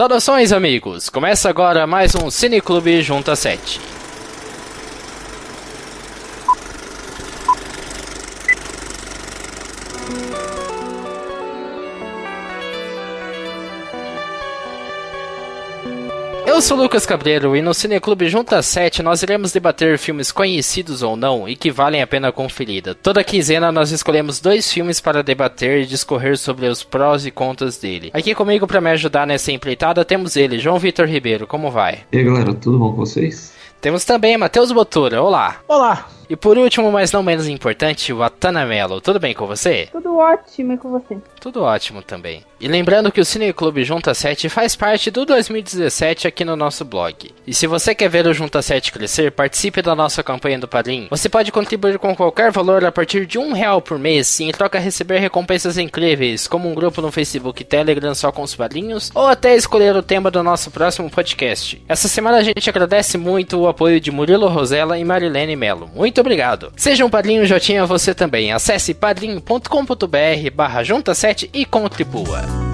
[0.00, 1.10] Saudações, amigos!
[1.10, 3.99] Começa agora mais um Cineclube Junta 7.
[16.60, 21.16] Eu sou Lucas Cabreiro e no Cineclube Junta 7 nós iremos debater filmes conhecidos ou
[21.16, 22.94] não e que valem a pena conferida.
[22.94, 27.78] Toda quinzena nós escolhemos dois filmes para debater e discorrer sobre os prós e contras
[27.78, 28.10] dele.
[28.12, 31.46] Aqui comigo para me ajudar nessa empreitada temos ele, João Vitor Ribeiro.
[31.46, 32.00] Como vai?
[32.12, 33.54] E aí galera, tudo bom com vocês?
[33.80, 35.22] Temos também Matheus Botura.
[35.22, 35.62] Olá!
[35.66, 36.10] Olá!
[36.30, 39.00] E por último, mas não menos importante, o Atana Mello.
[39.00, 39.88] Tudo bem com você?
[39.90, 41.18] Tudo ótimo e com você?
[41.40, 42.44] Tudo ótimo também.
[42.60, 47.30] E lembrando que o Cineclube Junta 7 faz parte do 2017 aqui no nosso blog.
[47.44, 51.08] E se você quer ver o Junta 7 crescer, participe da nossa campanha do Padrim.
[51.10, 54.52] Você pode contribuir com qualquer valor a partir de um real por mês e em
[54.52, 59.10] troca receber recompensas incríveis, como um grupo no Facebook e Telegram só com os padrinhos,
[59.14, 61.82] ou até escolher o tema do nosso próximo podcast.
[61.88, 65.90] Essa semana a gente agradece muito o apoio de Murilo Rosella e Marilene Melo.
[65.92, 66.72] Muito obrigado.
[66.76, 68.52] Seja um padrinho Jotinha você também.
[68.52, 72.69] Acesse padrinho.com.br barra junta 7 e contribua.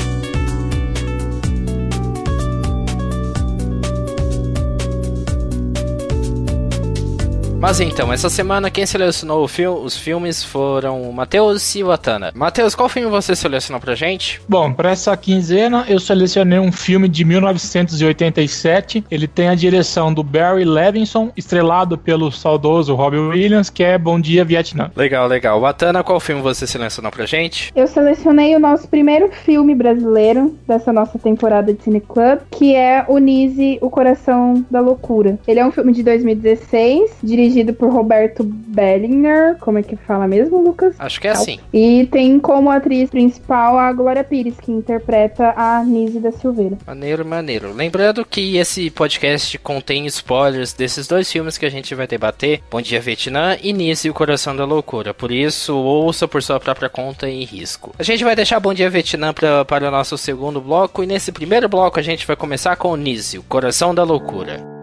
[7.59, 12.31] Mas então, essa semana quem selecionou fil os filmes foram o Matheus e o Atana.
[12.35, 14.41] Matheus, qual filme você selecionou pra gente?
[14.47, 19.05] Bom, para essa quinzena eu selecionei um filme de 1987.
[19.11, 24.21] Ele tem a direção do Barry Levinson, estrelado pelo saudoso Robbie Williams, que é Bom
[24.21, 24.91] Dia Vietnã.
[24.95, 25.65] Legal, legal.
[25.65, 27.73] Atana, qual filme você selecionou pra gente?
[27.75, 33.05] Eu selecionei o nosso primeiro filme brasileiro dessa nossa temporada de Cine Club, que é
[33.09, 35.39] o Nise, O Coração da Loucura.
[35.49, 40.27] Ele é um filme de 2016, dirigido dirigido por Roberto Bellinger, como é que fala
[40.27, 40.95] mesmo, Lucas?
[40.99, 41.59] Acho que é assim.
[41.73, 46.77] E tem como atriz principal a Glória Pires, que interpreta a Nise da Silveira.
[46.87, 47.73] Maneiro, maneiro.
[47.73, 52.81] Lembrando que esse podcast contém spoilers desses dois filmes que a gente vai debater, Bom
[52.81, 55.15] Dia Vietnã e Nise e o Coração da Loucura.
[55.15, 57.95] Por isso, ouça por sua própria conta e risco.
[57.99, 61.31] A gente vai deixar Bom Dia Vietnã pra, para o nosso segundo bloco, e nesse
[61.31, 64.76] primeiro bloco a gente vai começar com Nise, o Coração da Loucura.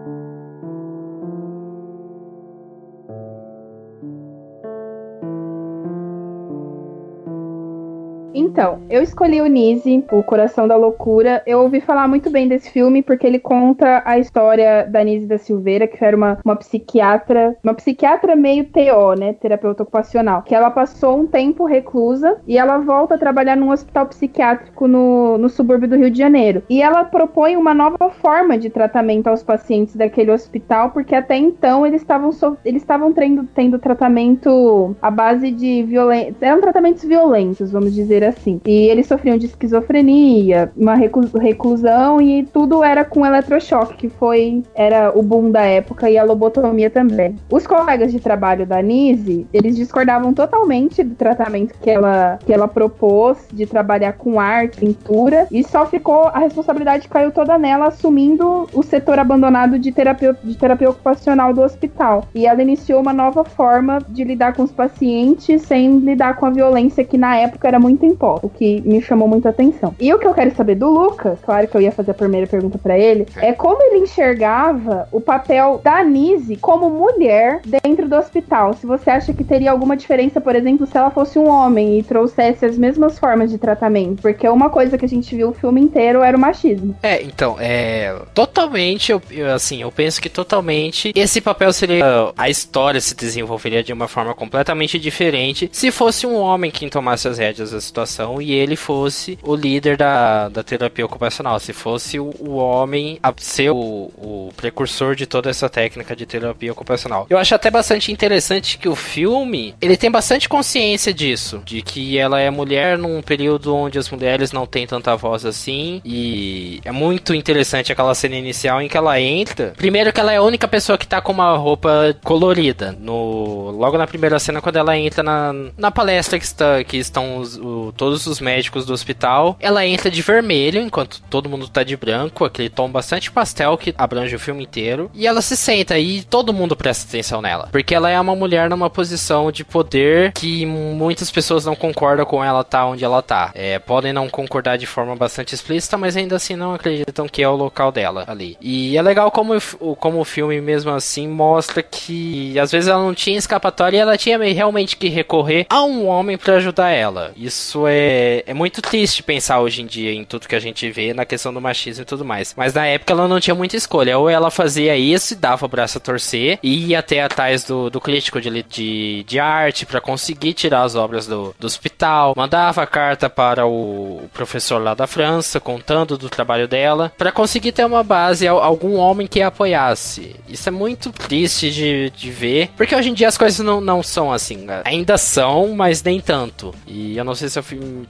[8.54, 11.42] Então, eu escolhi o Nise, O Coração da Loucura.
[11.44, 15.38] Eu ouvi falar muito bem desse filme porque ele conta a história da Nise da
[15.38, 20.70] Silveira, que era uma, uma psiquiatra, uma psiquiatra meio TO, né, terapeuta ocupacional, que ela
[20.70, 25.88] passou um tempo reclusa e ela volta a trabalhar num hospital psiquiátrico no, no subúrbio
[25.88, 26.62] do Rio de Janeiro.
[26.70, 31.84] E ela propõe uma nova forma de tratamento aos pacientes daquele hospital, porque até então
[31.84, 37.72] eles estavam so, eles estavam tendo, tendo tratamento à base de violência, eram tratamentos violentos,
[37.72, 38.43] vamos dizer assim.
[38.64, 45.16] E eles sofriam de esquizofrenia, uma reclusão e tudo era com eletrochoque, que foi era
[45.16, 47.36] o boom da época e a lobotomia também.
[47.50, 52.68] Os colegas de trabalho da Nise, eles discordavam totalmente do tratamento que ela que ela
[52.68, 58.68] propôs de trabalhar com arte, pintura e só ficou a responsabilidade caiu toda nela assumindo
[58.72, 62.24] o setor abandonado de terapia de terapia ocupacional do hospital.
[62.34, 66.50] E ela iniciou uma nova forma de lidar com os pacientes sem lidar com a
[66.50, 68.04] violência que na época era muito
[68.42, 69.94] o que me chamou muita atenção.
[70.00, 72.46] E o que eu quero saber do Lucas, claro que eu ia fazer a primeira
[72.46, 78.16] pergunta para ele, é como ele enxergava o papel da Nise como mulher dentro do
[78.16, 78.74] hospital.
[78.74, 82.02] Se você acha que teria alguma diferença, por exemplo, se ela fosse um homem e
[82.02, 85.80] trouxesse as mesmas formas de tratamento, porque uma coisa que a gente viu o filme
[85.80, 86.96] inteiro era o machismo.
[87.02, 89.20] É, então, é totalmente, eu,
[89.54, 94.34] assim, eu penso que totalmente esse papel seria a história se desenvolveria de uma forma
[94.34, 98.76] completamente diferente se fosse um homem quem tomasse as rédeas da situação situação e ele
[98.76, 103.76] fosse o líder da, da terapia ocupacional, se fosse o, o homem a ser o,
[103.76, 107.26] o, precursor de toda essa técnica de terapia ocupacional.
[107.28, 112.16] Eu acho até bastante interessante que o filme, ele tem bastante consciência disso, de que
[112.18, 116.92] ela é mulher num período onde as mulheres não têm tanta voz assim e é
[116.92, 119.74] muito interessante aquela cena inicial em que ela entra.
[119.76, 123.98] Primeiro que ela é a única pessoa que tá com uma roupa colorida, no logo
[123.98, 127.92] na primeira cena quando ela entra na, na palestra que, está, que estão os, o,
[127.96, 129.56] todos os médicos do hospital.
[129.60, 133.94] Ela entra de vermelho, enquanto todo mundo tá de branco, aquele tom bastante pastel que
[133.96, 135.10] abrange o filme inteiro.
[135.14, 137.68] E ela se senta e todo mundo presta atenção nela.
[137.70, 142.42] Porque ela é uma mulher numa posição de poder que muitas pessoas não concordam com
[142.42, 143.50] ela tá onde ela tá.
[143.54, 147.48] É, podem não concordar de forma bastante explícita, mas ainda assim não acreditam que é
[147.48, 148.56] o local dela ali.
[148.60, 149.54] E é legal como,
[149.96, 154.16] como o filme, mesmo assim, mostra que às vezes ela não tinha escapatória e ela
[154.16, 157.32] tinha realmente que recorrer a um homem para ajudar ela.
[157.36, 160.90] Isso é é, é muito triste pensar hoje em dia em tudo que a gente
[160.90, 162.54] vê na questão do machismo e tudo mais.
[162.56, 164.18] Mas na época ela não tinha muita escolha.
[164.18, 167.88] Ou ela fazia isso e dava o braço a torcer, e ia até atrás do,
[167.88, 172.86] do crítico de, de, de arte para conseguir tirar as obras do, do hospital, mandava
[172.86, 178.02] carta para o professor lá da França contando do trabalho dela, para conseguir ter uma
[178.02, 180.36] base, algum homem que a apoiasse.
[180.48, 184.02] Isso é muito triste de, de ver, porque hoje em dia as coisas não, não
[184.02, 184.58] são assim.
[184.58, 184.82] Né?
[184.84, 186.74] Ainda são, mas nem tanto.
[186.86, 187.64] E eu não sei se, eu,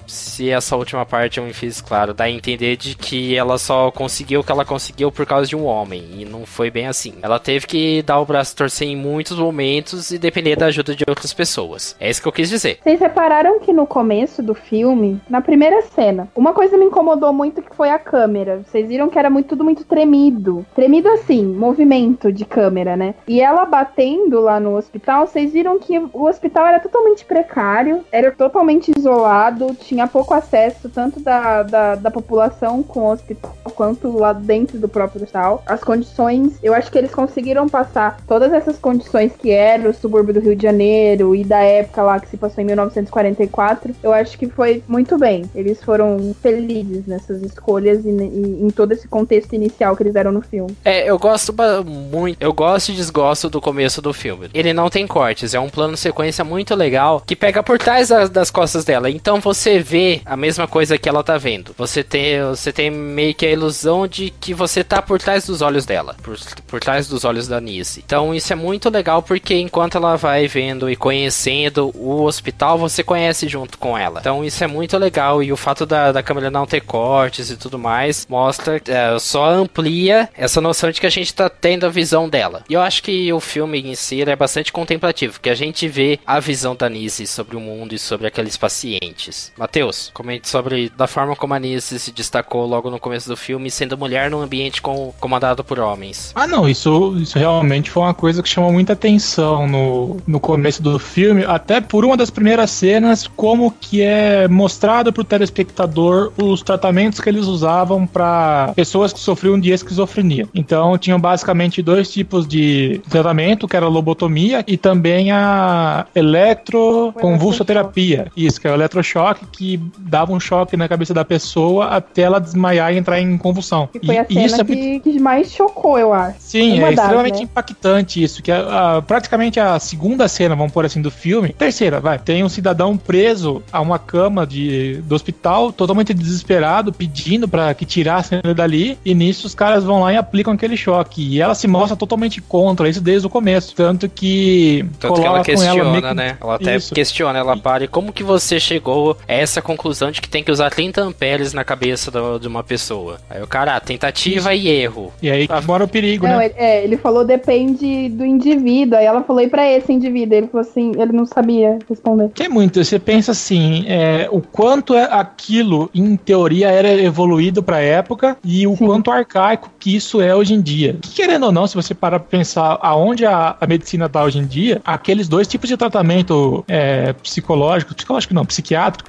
[0.06, 3.91] se essa última parte eu me fiz claro, dá a entender de que ela só
[3.91, 7.15] conseguiu o que ela conseguiu por causa de um homem, e não foi bem assim.
[7.23, 11.05] Ela teve que dar o braço torcer em muitos momentos e depender da ajuda de
[11.06, 11.97] outras pessoas.
[11.99, 12.79] É isso que eu quis dizer.
[12.82, 17.62] Vocês repararam que no começo do filme, na primeira cena, uma coisa me incomodou muito
[17.62, 18.62] que foi a câmera.
[18.67, 20.65] Vocês viram que era muito, tudo muito tremido.
[20.75, 23.15] Tremido assim, movimento de câmera, né?
[23.26, 28.31] E ela batendo lá no hospital, vocês viram que o hospital era totalmente precário, era
[28.31, 34.32] totalmente isolado, tinha pouco acesso tanto da, da, da população com o hospital quanto lá
[34.32, 35.62] dentro do próprio hospital.
[35.66, 40.34] As condições, eu acho que eles conseguiram passar todas essas condições que era o subúrbio
[40.34, 43.94] do Rio de Janeiro e da época lá que se passou em 1944.
[44.02, 45.49] Eu acho que foi muito bem.
[45.55, 50.32] Eles foram felizes nessas escolhas e, e em todo esse contexto inicial que eles deram
[50.32, 50.76] no filme.
[50.84, 54.49] É, eu gosto muito, eu gosto e desgosto do começo do filme.
[54.52, 58.31] Ele não tem cortes, é um plano sequência muito legal que pega por trás das,
[58.31, 59.11] das costas dela.
[59.11, 61.74] Então você vê a mesma coisa que ela tá vendo.
[61.76, 65.62] Você tem, você tem meio que a ilusão de que você tá por trás dos
[65.62, 68.02] olhos dela, por, por trás dos olhos da Nise.
[68.04, 73.02] Então isso é muito legal porque enquanto ela vai vendo e conhecendo o hospital, você
[73.02, 74.20] conhece junto com ela.
[74.20, 77.56] Então isso é muito legal e o fato da, da câmera não ter cortes e
[77.56, 81.90] tudo mais mostra, é, só amplia essa noção de que a gente tá tendo a
[81.90, 82.64] visão dela.
[82.68, 86.18] E eu acho que o filme em si é bastante contemplativo, que a gente vê
[86.26, 89.44] a visão da Nise sobre o mundo e sobre aqueles pacientes.
[89.56, 93.70] Matheus, comente sobre da forma como a Nise se destacou logo no começo do filme,
[93.70, 96.32] sendo mulher num ambiente com, comandado por homens.
[96.35, 100.82] Ah, não, isso, isso realmente foi uma coisa que chamou muita atenção no, no começo
[100.82, 106.62] do filme, até por uma das primeiras cenas, como que é mostrado pro telespectador os
[106.62, 110.49] tratamentos que eles usavam para pessoas que sofriam de esquizofrenia.
[110.55, 118.31] Então, tinham basicamente dois tipos de tratamento, que era a lobotomia e também a eletroconvulsoterapia.
[118.37, 122.38] Isso, que é o eletrochoque, que dava um choque na cabeça da pessoa até ela
[122.38, 123.88] desmaiar e entrar em convulsão.
[123.94, 124.64] E foi a cena isso é...
[124.64, 126.36] que, que, mais chocou, eu acho.
[126.40, 127.42] Sim, Uma é das, extremamente né?
[127.42, 132.00] impactante isso, que a, a, praticamente a segunda cena, vamos pôr assim, do filme, terceira,
[132.00, 137.72] vai, tem um cidadão preso a uma cama de, do hospital, totalmente desesperado, pedindo para
[137.75, 141.22] que tirassem ele dali, e nisso os caras vão lá e aplicam aquele choque.
[141.22, 143.75] E ela se mostra totalmente contra isso desde o começo.
[143.75, 144.84] Tanto que.
[144.98, 146.38] Tanto que ela questiona, ela né?
[146.40, 146.94] Ela até isso.
[146.94, 147.84] questiona, ela para.
[147.84, 151.53] E como que você chegou a essa conclusão de que tem que usar 30 amperes
[151.53, 153.19] na cabeça do, de uma pessoa?
[153.29, 154.67] Aí o cara, ah, tentativa isso.
[154.67, 155.12] e erro.
[155.23, 156.47] E aí que mora o perigo, não, né?
[156.47, 158.99] Ele, é, ele falou depende do indivíduo.
[158.99, 160.37] Aí ela falou, e pra esse indivíduo?
[160.37, 162.31] Ele falou assim, ele não sabia responder.
[162.35, 167.62] Que é muito, você pensa assim, é, o quanto é aquilo, em teoria, era evoluído
[167.62, 168.87] pra época e o Sim.
[168.87, 170.97] quanto arcaico que isso é hoje em dia.
[171.00, 174.38] Que, querendo ou não, se você parar pra pensar aonde a, a medicina tá hoje
[174.38, 178.44] em dia, aqueles dois tipos de tratamento é, psicológico, psicológico não,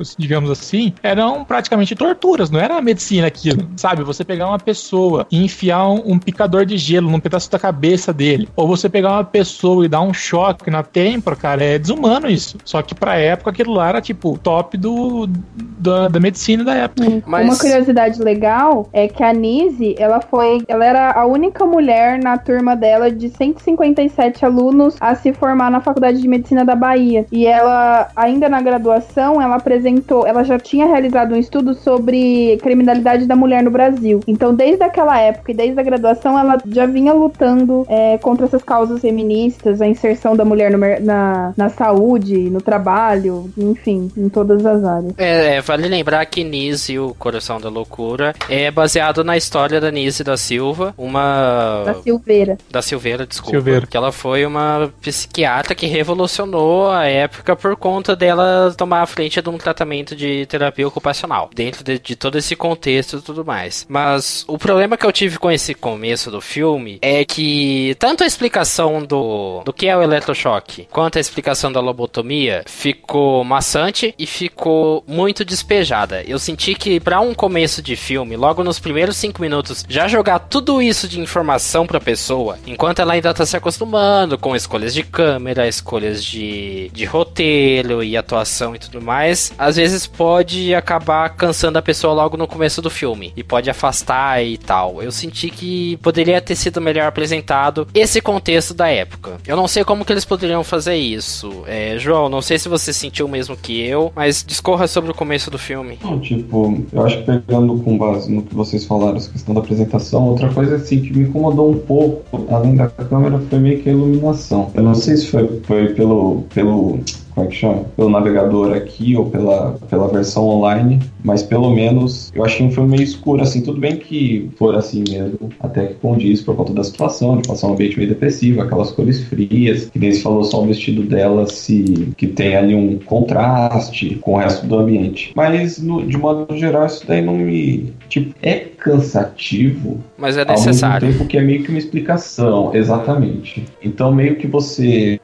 [0.05, 3.67] psiquiátricos, digamos assim, eram praticamente torturas, não era a medicina aquilo.
[3.75, 7.57] Sabe, você pegar uma pessoa e enfiar um, um picador de gelo num pedaço da
[7.57, 11.79] cabeça dele, ou você pegar uma pessoa e dar um choque na têmpora, cara, é
[11.79, 12.57] desumano isso.
[12.63, 17.23] Só que pra época aquilo lá era tipo top do, da, da medicina da época.
[17.25, 17.45] Mas...
[17.45, 22.37] Uma curiosidade legal é que a Nise, ela foi, ela era a única mulher na
[22.37, 27.25] turma dela de 157 alunos a se formar na Faculdade de Medicina da Bahia.
[27.31, 29.94] E ela, ainda na graduação, ela apresentou,
[30.25, 34.21] ela já tinha realizado um estudo sobre criminalidade da mulher no Brasil.
[34.27, 38.63] Então, desde aquela época e desde a graduação, ela já vinha lutando é, contra essas
[38.63, 44.65] causas feministas, a inserção da mulher no, na, na saúde, no trabalho, enfim, em todas
[44.65, 45.13] as áreas.
[45.17, 49.91] É, é vale lembrar que Nise, o Coração da Loucura, é baseado na história da
[49.91, 51.83] Nise da Silva, uma.
[51.85, 52.57] Da Silveira.
[52.69, 53.57] Da Silveira, desculpa.
[53.57, 53.87] Silveira.
[53.87, 59.41] Que ela foi uma psiquiatra que revolucionou a época por conta dela tomar a frente
[59.41, 59.84] de um tratamento
[60.15, 61.49] de terapia ocupacional.
[61.53, 63.85] Dentro de, de todo esse contexto e tudo mais.
[63.89, 68.27] Mas o problema que eu tive com esse começo do filme é que tanto a
[68.27, 74.25] explicação do, do que é o eletrochoque quanto a explicação da lobotomia ficou maçante e
[74.25, 76.23] ficou muito despejada.
[76.27, 80.39] Eu senti que para um começo de filme, logo nos primeiros cinco minutos, já jogar
[80.39, 85.03] tudo isso de informação pra pessoa, enquanto ela ainda tá se acostumando com escolhas de
[85.03, 91.79] câmera, escolhas de, de roteiro e atuação e tudo mais, às vezes pode acabar cansando
[91.79, 95.01] a pessoa logo no começo do filme e pode afastar e tal.
[95.01, 99.37] Eu senti que poderia ter sido melhor apresentado esse contexto da época.
[99.47, 101.63] Eu não sei como que eles poderiam fazer isso.
[101.65, 105.15] É, João, não sei se você sentiu o mesmo que eu, mas discorra sobre o
[105.15, 105.97] começo do filme.
[106.03, 109.61] Não, tipo, eu acho que pegando com base no que vocês falaram, essa questão da
[109.61, 113.89] apresentação, outra coisa assim que me incomodou um pouco, além da câmera, foi meio que
[113.89, 114.69] a iluminação.
[114.75, 116.99] Eu não sei se foi, foi pelo, pelo
[117.35, 117.83] como é que chama?
[117.97, 122.91] Pelo navegador aqui ou pela, pela versão online, mas pelo menos eu achei um filme
[122.91, 126.83] meio escuro, assim, tudo bem que for assim mesmo, até que condiz por conta da
[126.83, 130.63] situação, de passar um ambiente meio depressivo, aquelas cores frias, que nem se falou só
[130.63, 135.33] o vestido dela, se que tem ali um contraste com o resto do ambiente.
[135.35, 137.93] Mas, no, de modo geral, isso daí não me.
[138.07, 139.99] Tipo, é cansativo.
[140.17, 141.07] Mas é necessário.
[141.07, 143.65] Ao mesmo tempo que é meio que uma explicação, exatamente.
[143.83, 145.19] Então, meio que você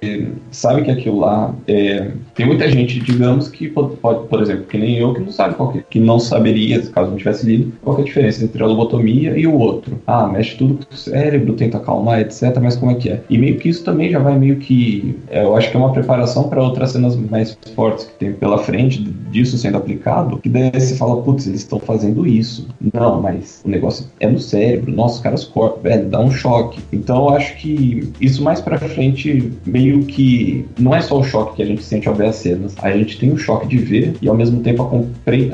[0.49, 2.00] sabe que aquilo lá é
[2.33, 5.55] tem muita gente, digamos, que pode, pode, por exemplo, que nem eu, que não sabe
[5.55, 8.65] qual que, que não saberia, caso não tivesse lido, qual é a diferença entre a
[8.65, 9.99] lobotomia e o outro.
[10.05, 12.57] Ah, mexe tudo com o cérebro, tenta acalmar, etc.
[12.61, 13.21] Mas como é que é?
[13.29, 15.17] E meio que isso também já vai meio que.
[15.29, 18.57] É, eu acho que é uma preparação para outras cenas mais fortes que tem pela
[18.57, 22.67] frente disso sendo aplicado, que daí você fala, putz, eles estão fazendo isso.
[22.93, 26.79] Não, mas o negócio é no cérebro, nossa, os caras cortam, velho, dá um choque.
[26.91, 30.65] Então eu acho que isso mais pra frente meio que.
[30.79, 32.73] Não é só o choque que a gente sente ao ver cenas.
[32.81, 35.51] A gente tem um choque de ver e ao mesmo tempo a compre...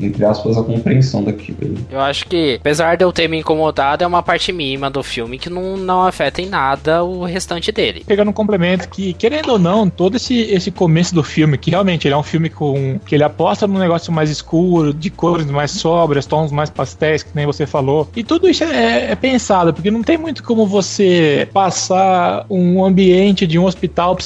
[0.00, 1.74] entre aspas, a compreensão daquilo.
[1.90, 5.38] Eu acho que, apesar de eu ter me incomodado, é uma parte mínima do filme
[5.38, 8.04] que não, não afeta em nada o restante dele.
[8.06, 12.06] Pegando um complemento que, querendo ou não, todo esse, esse começo do filme, que realmente
[12.06, 13.00] ele é um filme com.
[13.04, 17.30] que ele aposta num negócio mais escuro, de cores mais sóbrias, tons mais pastéis, que
[17.34, 18.08] nem você falou.
[18.14, 23.46] E tudo isso é, é pensado, porque não tem muito como você passar um ambiente
[23.46, 24.16] de um hospital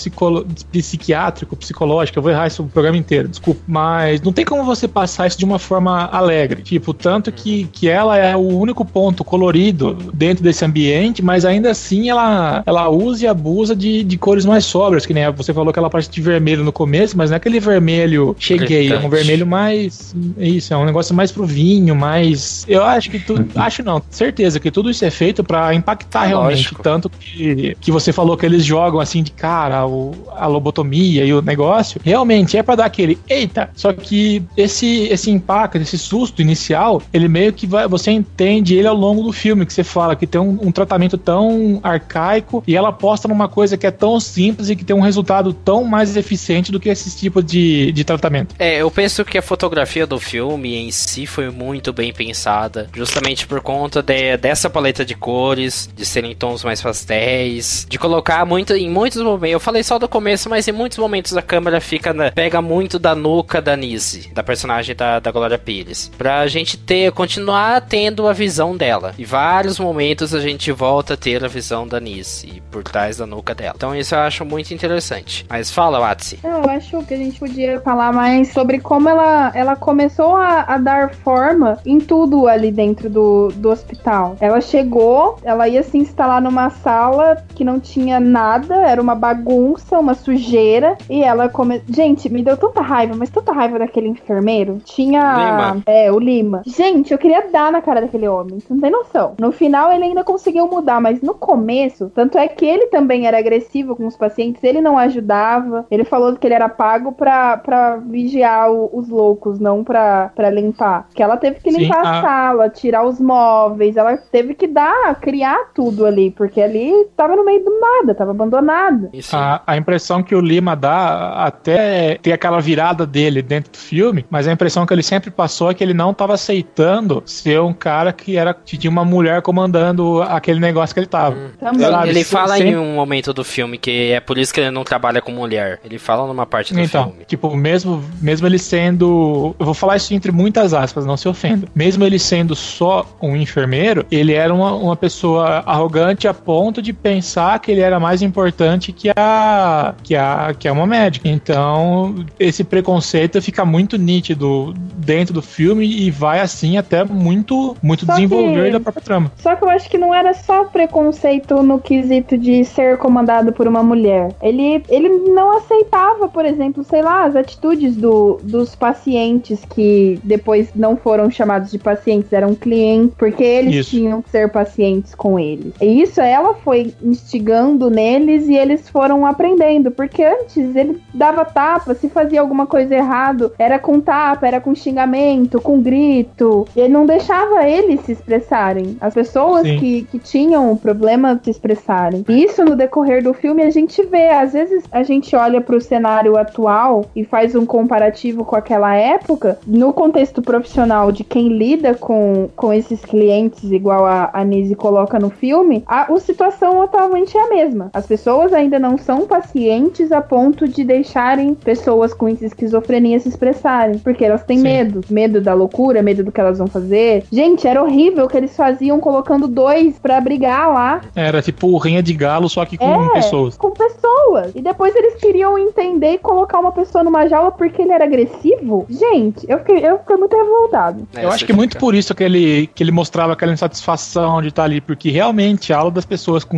[0.70, 3.60] psiquiátrico psicológica, eu vou errar isso o programa inteiro, desculpa.
[3.66, 6.62] Mas não tem como você passar isso de uma forma alegre.
[6.62, 11.70] Tipo, tanto que, que ela é o único ponto colorido dentro desse ambiente, mas ainda
[11.70, 15.72] assim ela, ela usa e abusa de, de cores mais sóbrias, que nem você falou
[15.72, 19.08] que ela parte de vermelho no começo, mas não é aquele vermelho cheguei, é um
[19.08, 20.14] vermelho mais.
[20.38, 22.64] Isso, é um negócio mais pro vinho, mais.
[22.68, 23.46] Eu acho que tudo.
[23.54, 26.56] acho não, certeza que tudo isso é feito para impactar realmente.
[26.56, 26.82] Lógico.
[26.82, 31.32] Tanto que, que você falou que eles jogam assim de cara o, a lobotomia e
[31.32, 33.70] o negócio, realmente é para dar aquele eita.
[33.74, 38.88] Só que esse esse impacto, esse susto inicial, ele meio que vai, você entende ele
[38.88, 42.76] ao longo do filme, que você fala que tem um, um tratamento tão arcaico e
[42.76, 46.16] ela aposta numa coisa que é tão simples e que tem um resultado tão mais
[46.16, 48.54] eficiente do que esse tipo de, de tratamento.
[48.58, 53.46] É, eu penso que a fotografia do filme em si foi muito bem pensada, justamente
[53.46, 58.74] por conta de, dessa paleta de cores, de serem tons mais pastéis, de colocar muito
[58.74, 59.52] em muitos momentos.
[59.52, 62.98] Eu falei só do começo, mas em muitos momentos a câmera fica na, pega muito
[62.98, 68.26] da nuca da Nise, da personagem da, da Glória Pires, pra gente ter continuar tendo
[68.26, 69.14] a visão dela.
[69.18, 73.26] E vários momentos a gente volta a ter a visão da Nise por trás da
[73.26, 73.74] nuca dela.
[73.76, 75.46] Então isso eu acho muito interessante.
[75.48, 76.38] Mas fala, Watsi.
[76.42, 80.78] Eu acho que a gente podia falar mais sobre como ela, ela começou a, a
[80.78, 84.36] dar forma em tudo ali dentro do, do hospital.
[84.40, 89.98] Ela chegou, ela ia se instalar numa sala que não tinha nada, era uma bagunça,
[89.98, 91.80] uma sujeira, e ela come...
[91.88, 94.80] Gente, me deu tanta raiva, mas tanta raiva daquele enfermeiro.
[94.84, 95.34] Tinha.
[95.34, 95.82] Lima.
[95.86, 96.62] É, o Lima.
[96.66, 98.58] Gente, eu queria dar na cara daquele homem.
[98.58, 99.34] Você não tem noção.
[99.38, 103.38] No final ele ainda conseguiu mudar, mas no começo, tanto é que ele também era
[103.38, 105.86] agressivo com os pacientes, ele não ajudava.
[105.88, 110.50] Ele falou que ele era pago pra, pra vigiar o, os loucos, não pra, pra
[110.50, 111.08] limpar.
[111.14, 112.18] Que ela teve que limpar Sim, a...
[112.18, 117.36] a sala, tirar os móveis, ela teve que dar, criar tudo ali, porque ali tava
[117.36, 119.10] no meio do nada, tava abandonado.
[119.32, 124.24] A, a impressão que o Lima dá até ter aquela virada dele dentro do filme,
[124.30, 127.72] mas a impressão que ele sempre passou é que ele não estava aceitando ser um
[127.72, 131.36] cara que era que tinha uma mulher comandando aquele negócio que ele tava.
[131.36, 132.06] Hum.
[132.06, 132.70] Ele fala sempre...
[132.70, 135.80] em um momento do filme que é por isso que ele não trabalha com mulher.
[135.84, 137.24] Ele fala numa parte do então, filme.
[137.26, 139.54] Tipo, mesmo, mesmo ele sendo.
[139.58, 141.66] Eu vou falar isso entre muitas aspas, não se ofenda.
[141.74, 146.92] Mesmo ele sendo só um enfermeiro, ele era uma, uma pessoa arrogante a ponto de
[146.92, 149.94] pensar que ele era mais importante que a.
[150.02, 150.54] que a.
[150.58, 151.28] que é uma médica.
[151.28, 158.06] Então, esse preconceito fica muito nítido dentro do filme e vai assim até muito, muito
[158.06, 159.32] desenvolver que, da própria trama.
[159.36, 163.66] Só que eu acho que não era só preconceito no quesito de ser comandado por
[163.66, 164.34] uma mulher.
[164.40, 170.70] Ele, ele não aceitava, por exemplo, sei lá, as atitudes do, dos pacientes que depois
[170.74, 173.90] não foram chamados de pacientes, eram clientes, porque eles Isso.
[173.90, 175.72] tinham que ser pacientes com eles.
[175.80, 181.94] E isso ela foi instigando neles e eles foram aprendendo, porque antes ele dava tapa,
[181.94, 186.66] se fazia alguma coisa errado, era com tapa, era com xingamento, com grito.
[186.76, 188.96] Ele não deixava eles se expressarem.
[189.00, 189.78] As pessoas Sim.
[189.78, 192.24] que, que tinham o problema se expressarem.
[192.28, 194.28] E isso no decorrer do filme a gente vê.
[194.28, 199.58] Às vezes a gente olha pro cenário atual e faz um comparativo com aquela época.
[199.66, 205.18] No contexto profissional de quem lida com, com esses clientes, igual a, a Nise coloca
[205.18, 207.90] no filme, a, a situação atualmente é a mesma.
[207.92, 213.98] As pessoas ainda não são pacientes a ponto de deixarem pessoas com esquizofrenia se expressarem.
[213.98, 214.62] Porque elas têm Sim.
[214.64, 215.00] medo.
[215.10, 217.24] Medo da loucura, medo do que elas vão fazer.
[217.30, 222.02] Gente, era horrível o que eles faziam colocando dois pra brigar lá Era tipo rinha
[222.02, 223.12] de galo, só que com É.
[223.12, 223.56] pessoas.
[223.56, 224.52] com pessoas.
[224.54, 228.86] E depois eles queriam entender e colocar uma pessoa numa jaula porque ele era agressivo.
[228.88, 231.06] Gente, eu fiquei, eu fiquei muito revoltado.
[231.14, 234.40] É, Eu acho que muito fica- por isso que ele, que ele mostrava aquela insatisfação
[234.40, 236.56] de estar ali, porque realmente a ala das pessoas com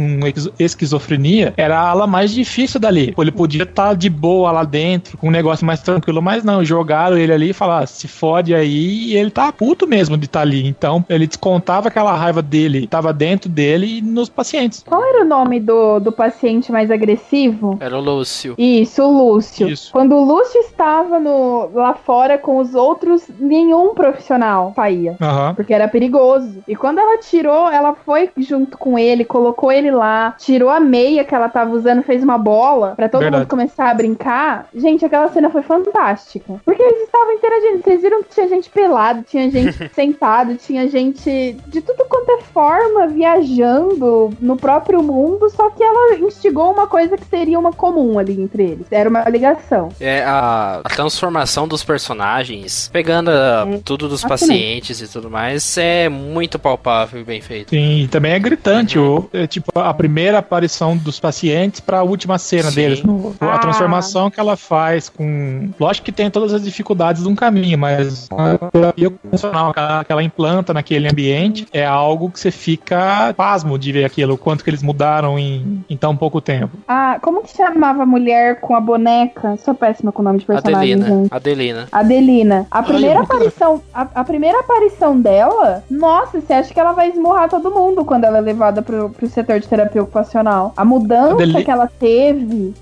[0.58, 3.14] esquizofrenia era a ala mais difícil dali.
[3.16, 7.16] Ele podia estar de boa lá dentro, com um negócio mais tranquilo, mas não, jogaram
[7.16, 10.66] ele ali e falaram, se fode aí, e ele tá puto mesmo de estar ali.
[10.66, 14.82] Então, ele descontava aquela raiva dele, tava dentro dele e nos pacientes.
[14.86, 17.78] Qual era o nome do, do paciente mais agressivo?
[17.80, 18.54] Era o Lúcio.
[18.58, 19.68] Isso, o Lúcio.
[19.68, 19.92] Isso.
[19.92, 25.16] Quando o Lúcio estava no, lá fora com os outros, nenhum profissional saía.
[25.20, 25.54] Aham.
[25.54, 26.62] Porque era perigoso.
[26.66, 31.24] E quando ela tirou, ela foi junto com ele, colocou ele lá, tirou a meia
[31.24, 33.42] que ela tava usando, fez uma bola pra todo Verdade.
[33.42, 34.68] mundo começar a brincar.
[34.74, 36.60] Gente, aquela cena foi fantástica.
[36.64, 37.82] Porque eles estavam interagindo.
[37.82, 42.42] Vocês viram que tinha gente pelado, tinha gente sentado, tinha gente de tudo quanto é
[42.42, 45.48] forma viajando no próprio mundo.
[45.50, 48.86] Só que ela instigou uma coisa que seria uma comum ali entre eles.
[48.90, 49.88] Era uma ligação.
[50.00, 54.58] É a, a transformação dos personagens, pegando ah, É, tudo dos fascinante.
[54.60, 57.70] pacientes e tudo mais, é muito palpável e bem feito.
[57.70, 62.38] Sim, e também é gritante, o, é, tipo, a primeira aparição dos pacientes pra última
[62.38, 62.74] cena Sim.
[62.74, 63.02] deles.
[63.02, 63.54] no- Ah.
[63.54, 63.85] A transformação
[64.30, 65.70] que ela faz com.
[65.78, 69.72] Lógico que tem todas as dificuldades de um caminho, mas a terapia convencional
[70.04, 74.38] que ela, implanta naquele ambiente é algo que você fica pasmo de ver aquilo, o
[74.38, 76.76] quanto que eles mudaram em, em tão pouco tempo.
[76.88, 79.56] Ah, como que chamava a mulher com a boneca?
[79.58, 81.06] Sou péssima com o nome de personagem, Adelina.
[81.22, 81.28] gente.
[81.32, 81.88] Adelina.
[81.92, 82.66] Adelina.
[82.70, 87.10] A primeira nunca- aparição, a, a primeira aparição dela, nossa, você acha que ela vai
[87.10, 90.72] esmurrar todo mundo quando ela é levada pro, pro setor de terapia ocupacional.
[90.76, 92.74] A mudança Adeli- que ela teve,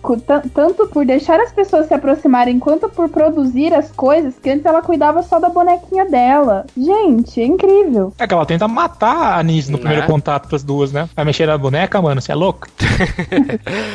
[0.55, 4.81] tanto por deixar as pessoas se aproximarem, quanto por produzir as coisas, que antes ela
[4.81, 6.65] cuidava só da bonequinha dela.
[6.77, 8.13] Gente, é incrível.
[8.17, 11.09] É que ela tenta matar a Nise no primeiro contato das duas, né?
[11.17, 12.69] Vai mexer na boneca, mano, você é louco?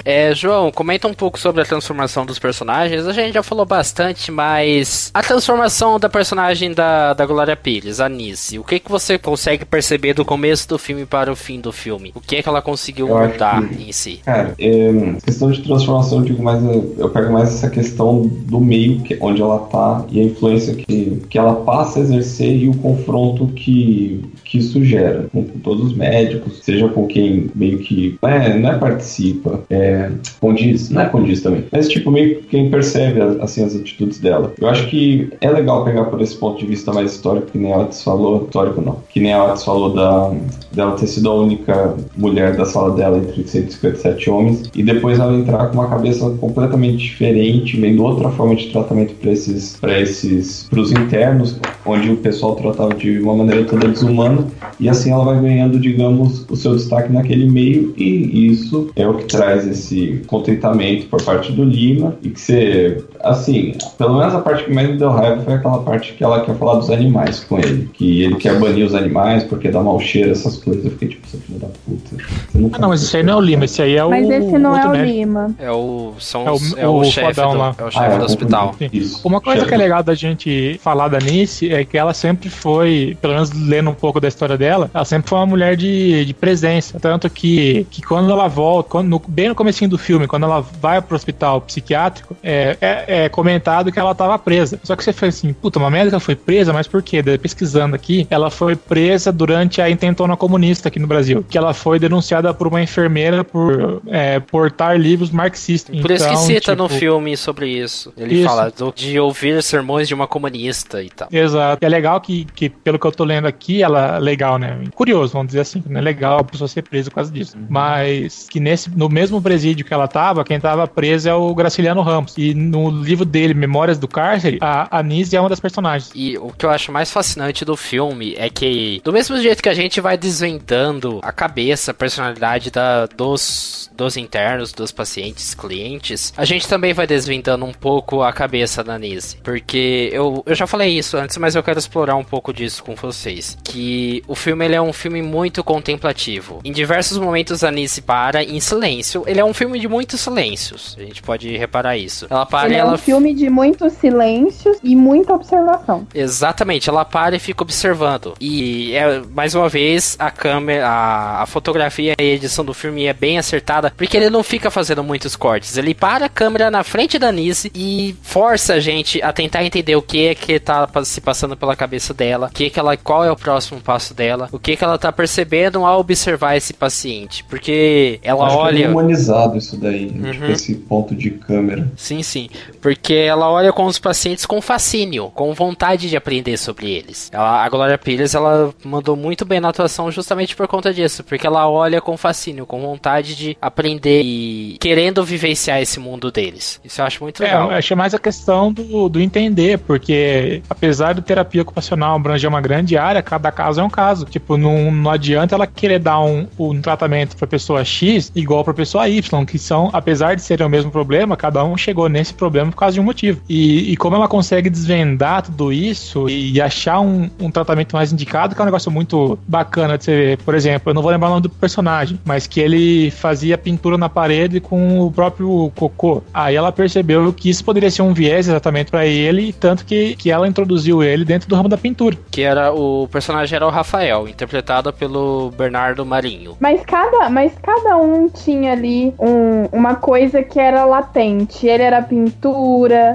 [0.04, 3.06] É, João, comenta um pouco sobre a transformação dos personagens.
[3.08, 8.10] A gente já falou bastante, mas a transformação da personagem da, da Glória Pires, a
[8.10, 11.72] Nice, o que, que você consegue perceber do começo do filme para o fim do
[11.72, 12.12] filme?
[12.16, 14.22] O que é que ela conseguiu Eu mudar que- em si?
[14.26, 14.92] Cara, é,
[15.24, 19.18] questão de transformação, eu digo mais, é, eu pego mais essa questão do meio que,
[19.22, 23.48] onde ela tá e a influência que, que ela passa a exercer e o confronto
[23.48, 28.30] que, que isso gera com, com todos os médicos, seja com quem meio que não
[28.30, 32.70] é, não é participa, é, condiz, não é condiz também, mas tipo meio que quem
[32.70, 34.54] percebe assim as atitudes dela.
[34.60, 37.74] Eu acho que é legal pegar por esse ponto de vista mais histórico, que nem
[37.74, 40.32] a Otis falou, histórico não, que nem a Otis falou da,
[40.72, 45.34] dela ter sido a única mulher da sala dela entre 157 homens e depois ela
[45.34, 50.68] entrar com uma cabeça completamente diferente, vendo outra forma de tratamento para esses para esses
[50.70, 54.46] pros internos, onde o pessoal tratava de uma maneira toda desumana
[54.80, 59.16] e assim ela vai ganhando, digamos, o seu destaque naquele meio e isso é o
[59.16, 64.40] que traz esse contentamento por parte do Lima e que você, assim, pelo menos a
[64.42, 67.44] parte que mais me deu raiva foi aquela parte que ela quer falar dos animais
[67.44, 70.86] com ele, que ele quer banir os animais porque dá mau cheiro, essas coisas.
[70.86, 72.24] Eu fiquei tipo, seu filho da puta.
[72.56, 74.10] Não Ah, não, mas esse aí não é o Lima, esse aí é o.
[74.10, 75.10] Mas esse não é o médico.
[75.18, 75.56] Lima.
[75.60, 77.76] É o, são É o- os- é o, o chefe, do, lá.
[77.78, 78.76] é o Ah, chefe é, do hospital.
[78.94, 79.28] Isso.
[79.28, 79.70] Uma coisa Chefe.
[79.70, 83.52] que é legal da gente falar da Nice é que ela sempre foi, pelo menos
[83.52, 87.00] lendo um pouco da história dela, ela sempre foi uma mulher de, de presença.
[87.00, 90.62] Tanto que, que quando ela volta, quando, no- bem no comecinho do filme, quando ela
[90.82, 94.80] vai pro hospital psiquiátrico, é, é, é comentado que ela tava presa.
[94.84, 97.22] Só que você fez assim, puta, uma médica foi presa, mas por quê?
[97.22, 101.44] Daí, pesquisando aqui, ela foi presa durante a intentona comunista aqui no Brasil.
[101.50, 106.00] Que ela foi denunciada por uma enfermeira por é, portar livros marxistas.
[106.00, 108.14] Por isso que Então, cita no tipo, filme sobre isso.
[108.18, 108.48] Ele Isso.
[108.48, 111.28] fala do- de ouvir sermões de uma comunista e tal.
[111.32, 111.84] Exato.
[111.84, 114.80] E é legal que, que, pelo que eu tô lendo aqui, ela legal, né?
[114.94, 117.58] Curioso, vamos dizer assim, não é legal a pessoa ser presa por causa disso.
[117.70, 122.02] Mas que nesse, no mesmo presídio que ela tava, quem tava preso é o Graciliano
[122.02, 122.34] Ramos.
[122.38, 126.12] E no livro dele, Memórias do Cárcere, a Anise é uma das personagens.
[126.16, 129.70] E o que eu acho mais fascinante do filme é que, do mesmo jeito que
[129.70, 136.34] a gente vai desvendando a cabeça, a personalidade da, dos, dos internos, dos pacientes, clientes,
[136.36, 139.38] a gente também vai desvendando um pouco a cabeça da Nise.
[139.44, 142.96] Porque eu, eu já falei isso antes, mas eu quero explorar um pouco disso com
[142.96, 143.58] vocês.
[143.64, 146.60] Que o filme ele é um filme muito contemplativo.
[146.64, 149.24] Em diversos momentos a Nise para em silêncio.
[149.28, 150.96] Ele é um filme de muitos silêncios.
[150.98, 152.28] A gente pode reparar isso.
[152.30, 156.08] Ela para Ele e é ela um filme de muitos silêncios e muita observação.
[156.14, 158.34] Exatamente, ela para e fica observando.
[158.40, 163.06] E é, mais uma vez a câmera, a, a fotografia e a edição do filme
[163.06, 165.78] é bem acertada, porque ele não fica fazendo muitos cortes.
[165.78, 169.96] Ele para a câmera na frente da Nise e força a gente a tentar entender
[169.96, 173.24] o que é que tá se passando pela cabeça dela, o que que ela, qual
[173.24, 177.44] é o próximo passo dela, o que que ela tá percebendo ao observar esse paciente,
[177.46, 180.32] porque ela Acho que é olha humanizado isso daí, Uhum.
[180.32, 181.88] tipo, esse ponto de câmera.
[181.96, 182.50] Sim, sim.
[182.82, 187.30] Porque ela olha com os pacientes com fascínio, com vontade de aprender sobre eles.
[187.32, 191.24] Ela, a Glória Pires, ela mandou muito bem na atuação justamente por conta disso.
[191.24, 196.80] Porque ela olha com fascínio, com vontade de aprender e querendo vivenciar esse mundo deles.
[196.84, 197.72] Isso eu acho muito É, legal.
[197.72, 202.62] eu achei mais a questão do, do entender, porque apesar de terapia ocupacional abranger uma
[202.62, 204.26] grande área, cada caso é um caso.
[204.26, 208.74] Tipo, não, não adianta ela querer dar um, um tratamento pra pessoa X igual pra
[208.74, 212.69] pessoa Y, que são, apesar de serem o mesmo problema, cada um chegou nesse problema
[212.72, 213.42] por causa de um motivo.
[213.50, 218.54] E, e como ela consegue desvendar tudo isso e, achar um, um tratamento mais indicado,
[218.56, 220.38] que é um negócio muito bacana de você ver.
[220.40, 223.98] Por exemplo, eu não vou lembrar o nome do personagem, mas que ele fazia pintura
[223.98, 226.22] na parede com o próprio cocô.
[226.34, 230.30] Aí ela percebeu que isso poderia ser um viés exatamente pra ele, tanto que, que
[230.32, 232.18] ela introduziu ele dentro do ramo da pintura.
[232.32, 236.56] Que era o personagem era o Rafael, interpretado pelo Bernardo Marinho.
[236.60, 241.68] Mas cada, mas cada um tinha ali um- uma coisa que era latente.
[241.68, 242.02] Ele era a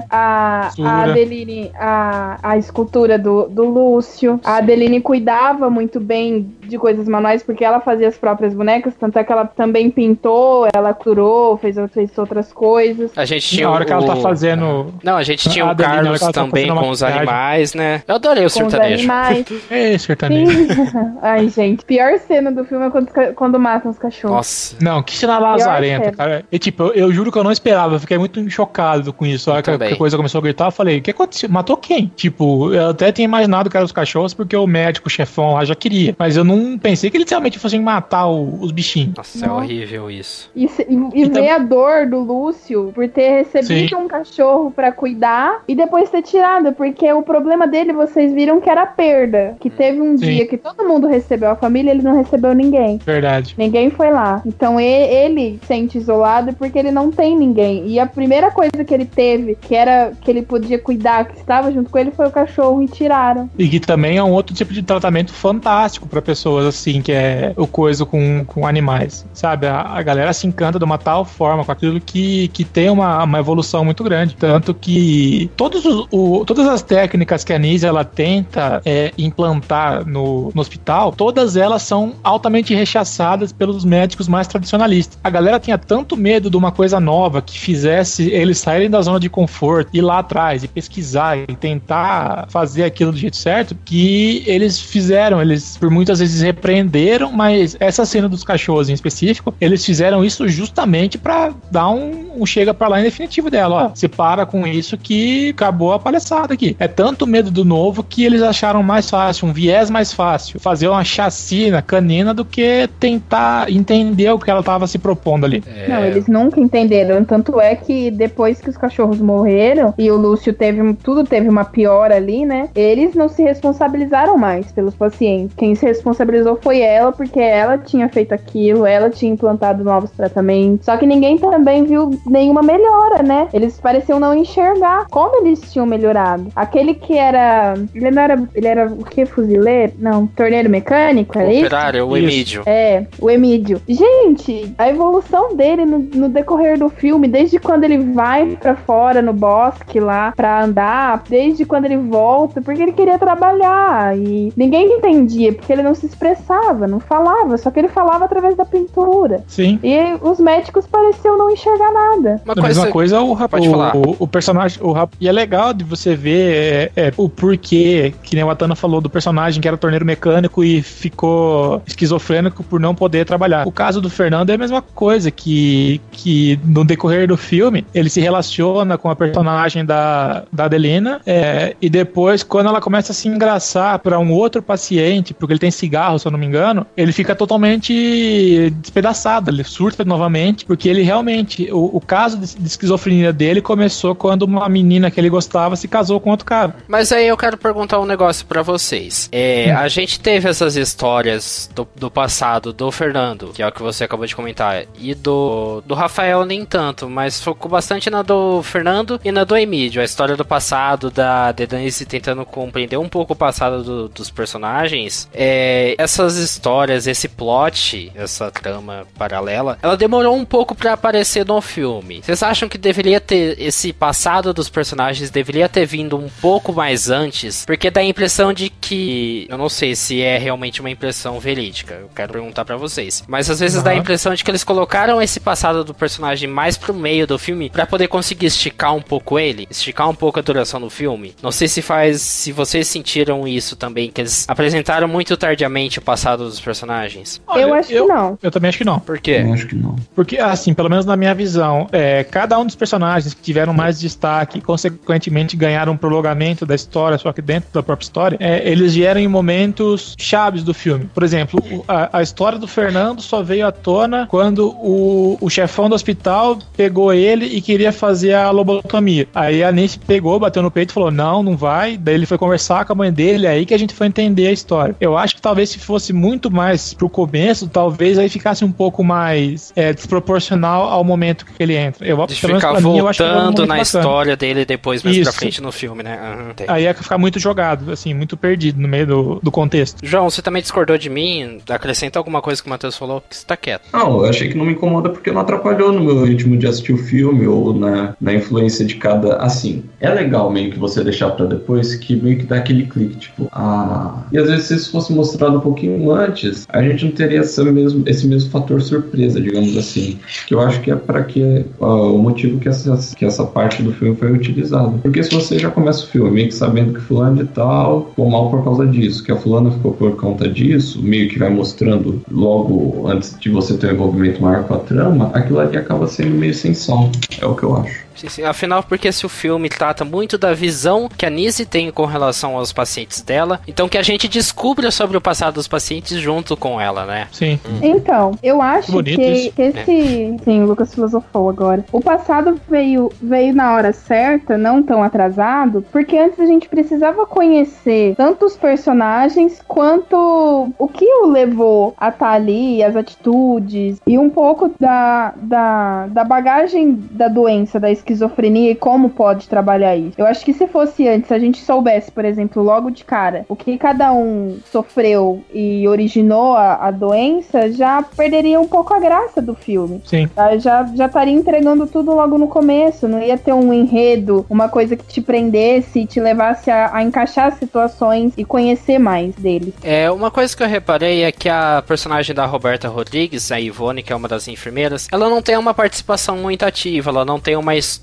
[0.09, 1.03] a, a.
[1.03, 4.39] Adeline, a, a escultura do, do Lúcio.
[4.43, 9.17] A Adeline cuidava muito bem de coisas manuais, porque ela fazia as próprias bonecas, tanto
[9.17, 13.11] é que ela também pintou, ela curou, fez, fez outras coisas.
[13.15, 14.93] A gente tinha Na hora o, que ela tá fazendo.
[15.03, 18.01] Não, a gente tinha A o Carlos tá também com os animais, né?
[18.07, 18.93] Eu adorei o Com os sertanejo.
[18.99, 19.45] animais.
[19.71, 20.67] Ei, sertanejo.
[21.21, 21.85] Ai, gente.
[21.85, 24.35] Pior cena do filme é quando, quando matam os cachorros.
[24.35, 24.75] Nossa.
[24.81, 26.17] Não, que cena lazarenta, cena.
[26.17, 26.45] cara.
[26.51, 29.49] E tipo, eu, eu juro que eu não esperava, eu fiquei muito chocado com isso.
[29.49, 29.89] A hora que a, também.
[29.89, 31.49] que a coisa começou a gritar, eu falei, o que aconteceu?
[31.49, 32.11] Matou quem?
[32.15, 35.65] Tipo, eu até tinha imaginado que eram os cachorros, porque o médico, o chefão lá
[35.65, 36.15] já queria.
[36.17, 39.15] Mas eu não pensei que eles realmente fossem matar o- os bichinhos.
[39.17, 40.49] Nossa, é horrível isso.
[40.55, 43.95] E, e- e E ver a dor do Lúcio por ter recebido Sim.
[43.95, 48.69] um cachorro pra cuidar e depois ter tirado, porque o problema dele vocês viram que
[48.69, 49.55] era a perda.
[49.59, 50.25] Que teve um Sim.
[50.25, 52.97] dia que todo mundo recebeu a família, ele não recebeu ninguém.
[53.05, 53.55] Verdade.
[53.57, 54.41] Ninguém foi lá.
[54.45, 57.87] Então e- ele sente isolado porque ele não tem ninguém.
[57.87, 61.71] E a primeira coisa que ele teve, que era que ele podia cuidar, que estava
[61.71, 63.49] junto com ele, foi o cachorro e tiraram.
[63.57, 67.53] E que também é um outro tipo de tratamento fantástico pra pessoas, assim, que é
[67.57, 69.25] o coisa com, com animais.
[69.33, 69.65] Sabe?
[69.65, 73.23] A, a galera se encanta de uma tal forma com aquilo que, que tem uma,
[73.23, 74.35] uma evolução muito grande.
[74.35, 80.05] Tanto que todos os, o- todas as técnicas que a Nise ela tenta é, implantar
[80.07, 85.17] no, no hospital, todas elas são altamente rechaçadas pelos médicos mais tradicionalistas.
[85.23, 89.19] A galera tinha tanto medo de uma coisa nova que fizesse eles saírem da zona
[89.19, 94.43] de conforto, ir lá atrás e pesquisar e tentar fazer aquilo do jeito certo, que
[94.45, 99.85] eles fizeram, eles por muitas vezes repreenderam, mas essa cena dos cachorros em específico, eles
[99.85, 104.07] fizeram isso justamente pra dar um, um chega pra lá em definitivo dela, ó, se
[104.07, 106.75] para com isso que acabou a palhaçada aqui.
[106.79, 110.87] É tanto medo do novo que eles acharam mais fácil, um viés mais fácil, fazer
[110.87, 115.63] uma chacina canina do que tentar entender o que ela tava se propondo ali.
[115.67, 117.23] É, Não, eles nunca entenderam.
[117.23, 121.65] Tanto é que depois que os cachorros morreram e o Lúcio teve tudo teve uma
[121.65, 122.69] piora ali, né?
[122.75, 125.55] Eles não se responsabilizaram mais pelos pacientes.
[125.55, 126.24] Quem se responsabilizou
[126.61, 130.85] foi ela, porque ela tinha feito aquilo, ela tinha implantado novos tratamentos.
[130.85, 133.47] Só que ninguém também viu nenhuma melhora, né?
[133.53, 136.47] Eles pareciam não enxergar como eles tinham melhorado.
[136.55, 137.73] Aquele que era.
[137.93, 138.43] Ele não era.
[138.53, 139.25] Ele era o que?
[139.25, 139.93] Fuzileiro?
[139.99, 141.37] Não, torneiro mecânico?
[141.37, 141.65] Era isso?
[141.65, 142.25] operário, o Isso.
[142.25, 142.63] Emílio.
[142.65, 143.81] É, o Emílio.
[143.87, 149.21] Gente, a evolução dele no, no decorrer do filme, desde quando ele vai pra fora
[149.21, 154.97] no bosque lá pra andar, desde quando ele volta, porque ele queria trabalhar e ninguém
[154.97, 159.43] entendia, porque ele não se expressava, não falava, só que ele falava através da pintura.
[159.47, 159.79] Sim.
[159.83, 162.41] E os médicos pareciam não enxergar nada.
[162.45, 163.95] Uma A mesma coisa o, rap- Pode o, falar.
[163.95, 164.79] o, o personagem.
[164.81, 168.49] O rap- e é legal de você ver é, é, o porquê, que nem o
[168.49, 173.67] Atana falou, do personagem que era torneiro mecânico e ficou esquizofrênico por não poder trabalhar.
[173.67, 178.09] O caso do Fernando é a mesma coisa, que, que no decorrer do filme ele
[178.09, 183.15] se relaciona com a personagem da, da Adelina é, e depois, quando ela começa a
[183.15, 186.85] se engraçar para um outro paciente, porque ele tem cigarro, se eu não me engano,
[186.95, 192.65] ele fica totalmente despedaçado, ele surta novamente, porque ele realmente, o, o caso de, de
[192.67, 196.75] esquizofrenia dele começou quando uma menina que ele gostava se casou com outro cara.
[196.87, 199.29] Mas aí eu quero perguntar um negócio pra vocês.
[199.31, 203.81] É, a gente teve essas histórias do, do passado do Fernando, que é o que
[203.81, 208.61] você acabou de comentar, e do, do Rafael nem tanto, mas focou bastante na do
[208.63, 210.01] Fernando e na do Emílio.
[210.01, 215.27] A história do passado da Denise tentando compreender um pouco o passado do- dos personagens.
[215.33, 221.61] É, essas histórias, esse plot, essa trama paralela, ela demorou um pouco pra aparecer no
[221.61, 222.21] filme.
[222.23, 227.09] Vocês acham que deveria ter esse passado dos personagens deveria ter vindo um pouco mais
[227.09, 227.65] antes?
[227.65, 231.95] Porque dá a impressão de que, eu não sei se é realmente uma impressão verídica.
[231.95, 233.23] Eu quero perguntar pra vocês.
[233.27, 236.77] Mas às vezes dá a impressão de que eles colocaram esse passado do personagem mais
[236.77, 240.41] pro meio do filme pra poder conseguir esticar um pouco ele, esticar um pouco a
[240.41, 241.35] duração do filme.
[241.41, 246.01] Não sei se faz, se vocês sentiram isso também, que eles apresentaram muito tardiamente o
[246.01, 247.41] passado dos personagens.
[247.55, 248.39] eu acho que não.
[248.41, 248.99] Eu também acho que não.
[248.99, 249.41] Por quê?
[249.43, 249.95] Eu acho que não.
[250.15, 253.99] Porque, assim, pelo menos na minha visão, é, cada um dos personagens que tiveram mais
[253.99, 258.67] destaque e, consequentemente, ganharam um prolongamento da história, só que dentro da própria história, é,
[258.69, 261.09] eles vieram em momentos chaves do filme.
[261.13, 265.89] Por exemplo, a, a história do Fernando só veio à tona quando o, o chefão
[265.89, 269.27] do hospital pegou ele e queria fazer a lobotomia.
[269.33, 271.97] Aí a Nancy pegou, bateu no peito e falou: Não, não vai.
[271.97, 274.51] Daí ele foi conversar com a mãe dele, aí que a gente foi entender a
[274.51, 274.95] história.
[274.99, 279.03] Eu acho que talvez se fosse muito mais pro começo, talvez aí ficasse um pouco
[279.03, 282.05] mais é, desproporcional ao momento que ele entra.
[282.05, 283.81] Eu, De ficar pra mim, eu acho que era voltando na bacana.
[283.81, 285.39] história dele depois mais pra Isso.
[285.39, 286.17] frente no filme, né?
[286.55, 286.65] Tem.
[286.69, 289.97] Aí ia ficar muito jogado, assim, muito perdido no meio do, do contexto.
[290.03, 291.59] João, você também discordou de mim?
[291.69, 293.83] Acrescenta alguma coisa que o Matheus falou, porque você tá quieto.
[293.93, 296.93] Não, eu achei que não me incomoda porque não atrapalhou no meu ritmo de assistir
[296.93, 299.37] o filme ou na, na influência de cada.
[299.37, 303.15] Assim, é legal meio que você deixar pra depois que meio que dá aquele clique,
[303.17, 304.23] tipo, ah.
[304.31, 307.63] E às vezes se isso fosse mostrado um pouquinho antes, a gente não teria essa
[307.63, 310.19] mesmo, esse mesmo fator surpresa, digamos assim.
[310.47, 313.81] Que eu acho que é pra que ah, o motivo que essa, que essa parte
[313.81, 314.97] do filme foi utilizada.
[315.01, 318.29] Porque se você já começa o filme meio que sabendo que fulano de tal ficou
[318.29, 322.21] mal por causa disso, que a fulana ficou por conta disso, meio que vai mostrando
[322.29, 326.31] logo antes de você ter um envolvimento maior com a trama, aquilo ali acaba sendo
[326.31, 327.11] meio sem som.
[327.41, 328.04] É o que eu acho.
[328.15, 328.43] Sim, sim.
[328.43, 332.55] Afinal, porque se o filme trata muito da visão que a Nise tem com relação
[332.55, 336.79] aos pacientes dela, então que a gente descubra sobre o passado dos pacientes junto com
[336.79, 337.27] ela, né?
[337.31, 337.59] Sim.
[337.81, 340.37] Então, eu acho Bonito que, que esse.
[340.43, 341.85] Sim, o Lucas filosofou agora.
[341.91, 347.25] O passado veio, veio na hora certa, não tão atrasado, porque antes a gente precisava
[347.25, 354.17] conhecer tanto os personagens quanto o que o levou a estar ali, as atitudes, e
[354.17, 360.13] um pouco da, da, da bagagem da doença, da esquizofrenia e como pode trabalhar isso.
[360.17, 363.45] Eu acho que se fosse antes, se a gente soubesse, por exemplo, logo de cara,
[363.49, 368.99] o que cada um sofreu e originou a, a doença, já perderia um pouco a
[368.99, 370.01] graça do filme.
[370.05, 370.29] Sim.
[370.59, 374.95] Já, já estaria entregando tudo logo no começo, não ia ter um enredo, uma coisa
[374.95, 379.73] que te prendesse e te levasse a, a encaixar as situações e conhecer mais deles.
[379.83, 384.03] É, uma coisa que eu reparei é que a personagem da Roberta Rodrigues, a Ivone,
[384.03, 387.55] que é uma das enfermeiras, ela não tem uma participação muito ativa, ela não tem
[387.55, 387.94] uma história